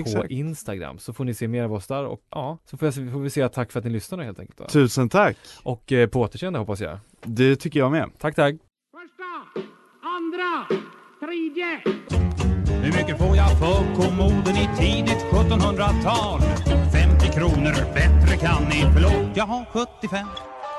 på 0.03 0.09
Exakt. 0.09 0.31
Instagram 0.31 0.99
så 0.99 1.13
får 1.13 1.25
ni 1.25 1.35
se 1.35 1.49
mer 1.49 1.65
av 1.65 1.73
oss 1.73 1.87
där 1.87 2.05
och 2.05 2.21
ja, 2.31 2.59
så 2.65 2.77
får, 2.77 2.87
jag, 2.87 2.95
får 2.95 3.21
vi 3.21 3.31
säga 3.31 3.49
tack 3.49 3.73
för 3.73 3.79
att 3.79 3.85
ni 3.85 3.91
lyssnade 3.91 4.25
helt 4.25 4.39
enkelt 4.41 4.59
då. 4.59 4.65
Tusen 4.65 5.09
tack! 5.09 5.37
Och 5.63 5.93
eh, 5.93 6.09
på 6.09 6.21
återseende 6.21 6.59
hoppas 6.59 6.81
jag 6.81 6.99
Det 7.23 7.57
tycker 7.57 7.81
jag 7.81 7.93
med. 7.93 8.11
Tack 8.19 8.35
tack! 8.35 8.55
Första, 8.93 9.63
andra, 10.03 10.67
tredje. 11.21 11.81
Hur 12.83 12.93
mycket 12.93 13.19
får 13.19 13.37
jag 13.37 13.51
för 13.59 13.95
kommoden 14.03 14.57
i 14.57 14.69
tidigt 14.79 15.25
1700-tal? 15.33 16.41
50 16.93 17.33
kronor, 17.33 17.95
bättre 17.95 18.37
kan 18.37 18.65
ni, 18.65 18.85
förlåt, 18.95 19.37
jag 19.37 19.45
har 19.45 19.65
75. 19.65 20.27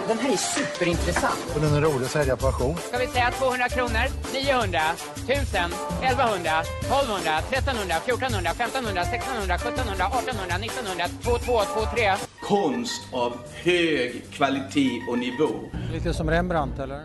Den 0.09 0.19
här 0.19 0.31
är 0.33 0.37
superintressant. 0.37 1.55
Och 1.55 1.61
den 1.61 1.73
är 1.73 1.81
rolig 1.81 2.05
att 2.05 2.11
sälja 2.11 2.37
på 2.37 2.45
auktion. 2.45 2.77
Ska 2.77 2.97
vi 2.97 3.07
säga 3.07 3.31
200 3.31 3.69
kronor, 3.69 4.05
900, 4.33 4.79
1000, 5.15 5.71
1100, 6.03 6.61
1200, 6.61 7.39
1300, 7.49 7.95
1400, 7.95 8.51
1500, 8.51 9.01
1600, 9.01 9.55
1700, 9.55 10.05
1800, 10.07 10.55
1900, 10.55 11.05
2223. 11.23 12.13
Konst 12.41 13.01
av 13.13 13.31
hög 13.63 14.23
kvalitet 14.31 15.01
och 15.09 15.17
nivå. 15.19 15.49
Lite 15.93 16.13
som 16.13 16.29
Rembrandt 16.29 16.79
eller? 16.79 17.01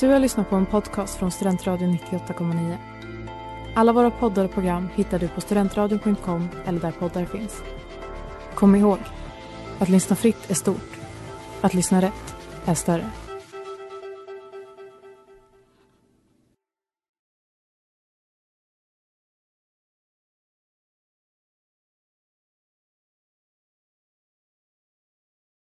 Du 0.00 0.08
har 0.08 0.18
lyssnat 0.18 0.50
på 0.50 0.56
en 0.56 0.66
podcast 0.66 1.18
från 1.18 1.30
Studentradion 1.30 1.98
98,9. 2.10 2.76
Alla 3.74 3.92
våra 3.92 4.10
poddar 4.10 4.44
och 4.44 4.52
program 4.52 4.88
hittar 4.94 5.18
du 5.18 5.28
på 5.28 5.40
studentradion.com 5.40 6.48
eller 6.66 6.80
där 6.80 6.92
poddar 6.92 7.24
finns. 7.24 7.62
Kom 8.54 8.74
ihåg, 8.74 8.98
att 9.78 9.88
lyssna 9.88 10.16
fritt 10.16 10.50
är 10.50 10.54
stort. 10.54 10.98
Att 11.60 11.74
lyssna 11.74 12.02
rätt 12.02 12.36
är 12.64 12.74
större. 12.74 13.10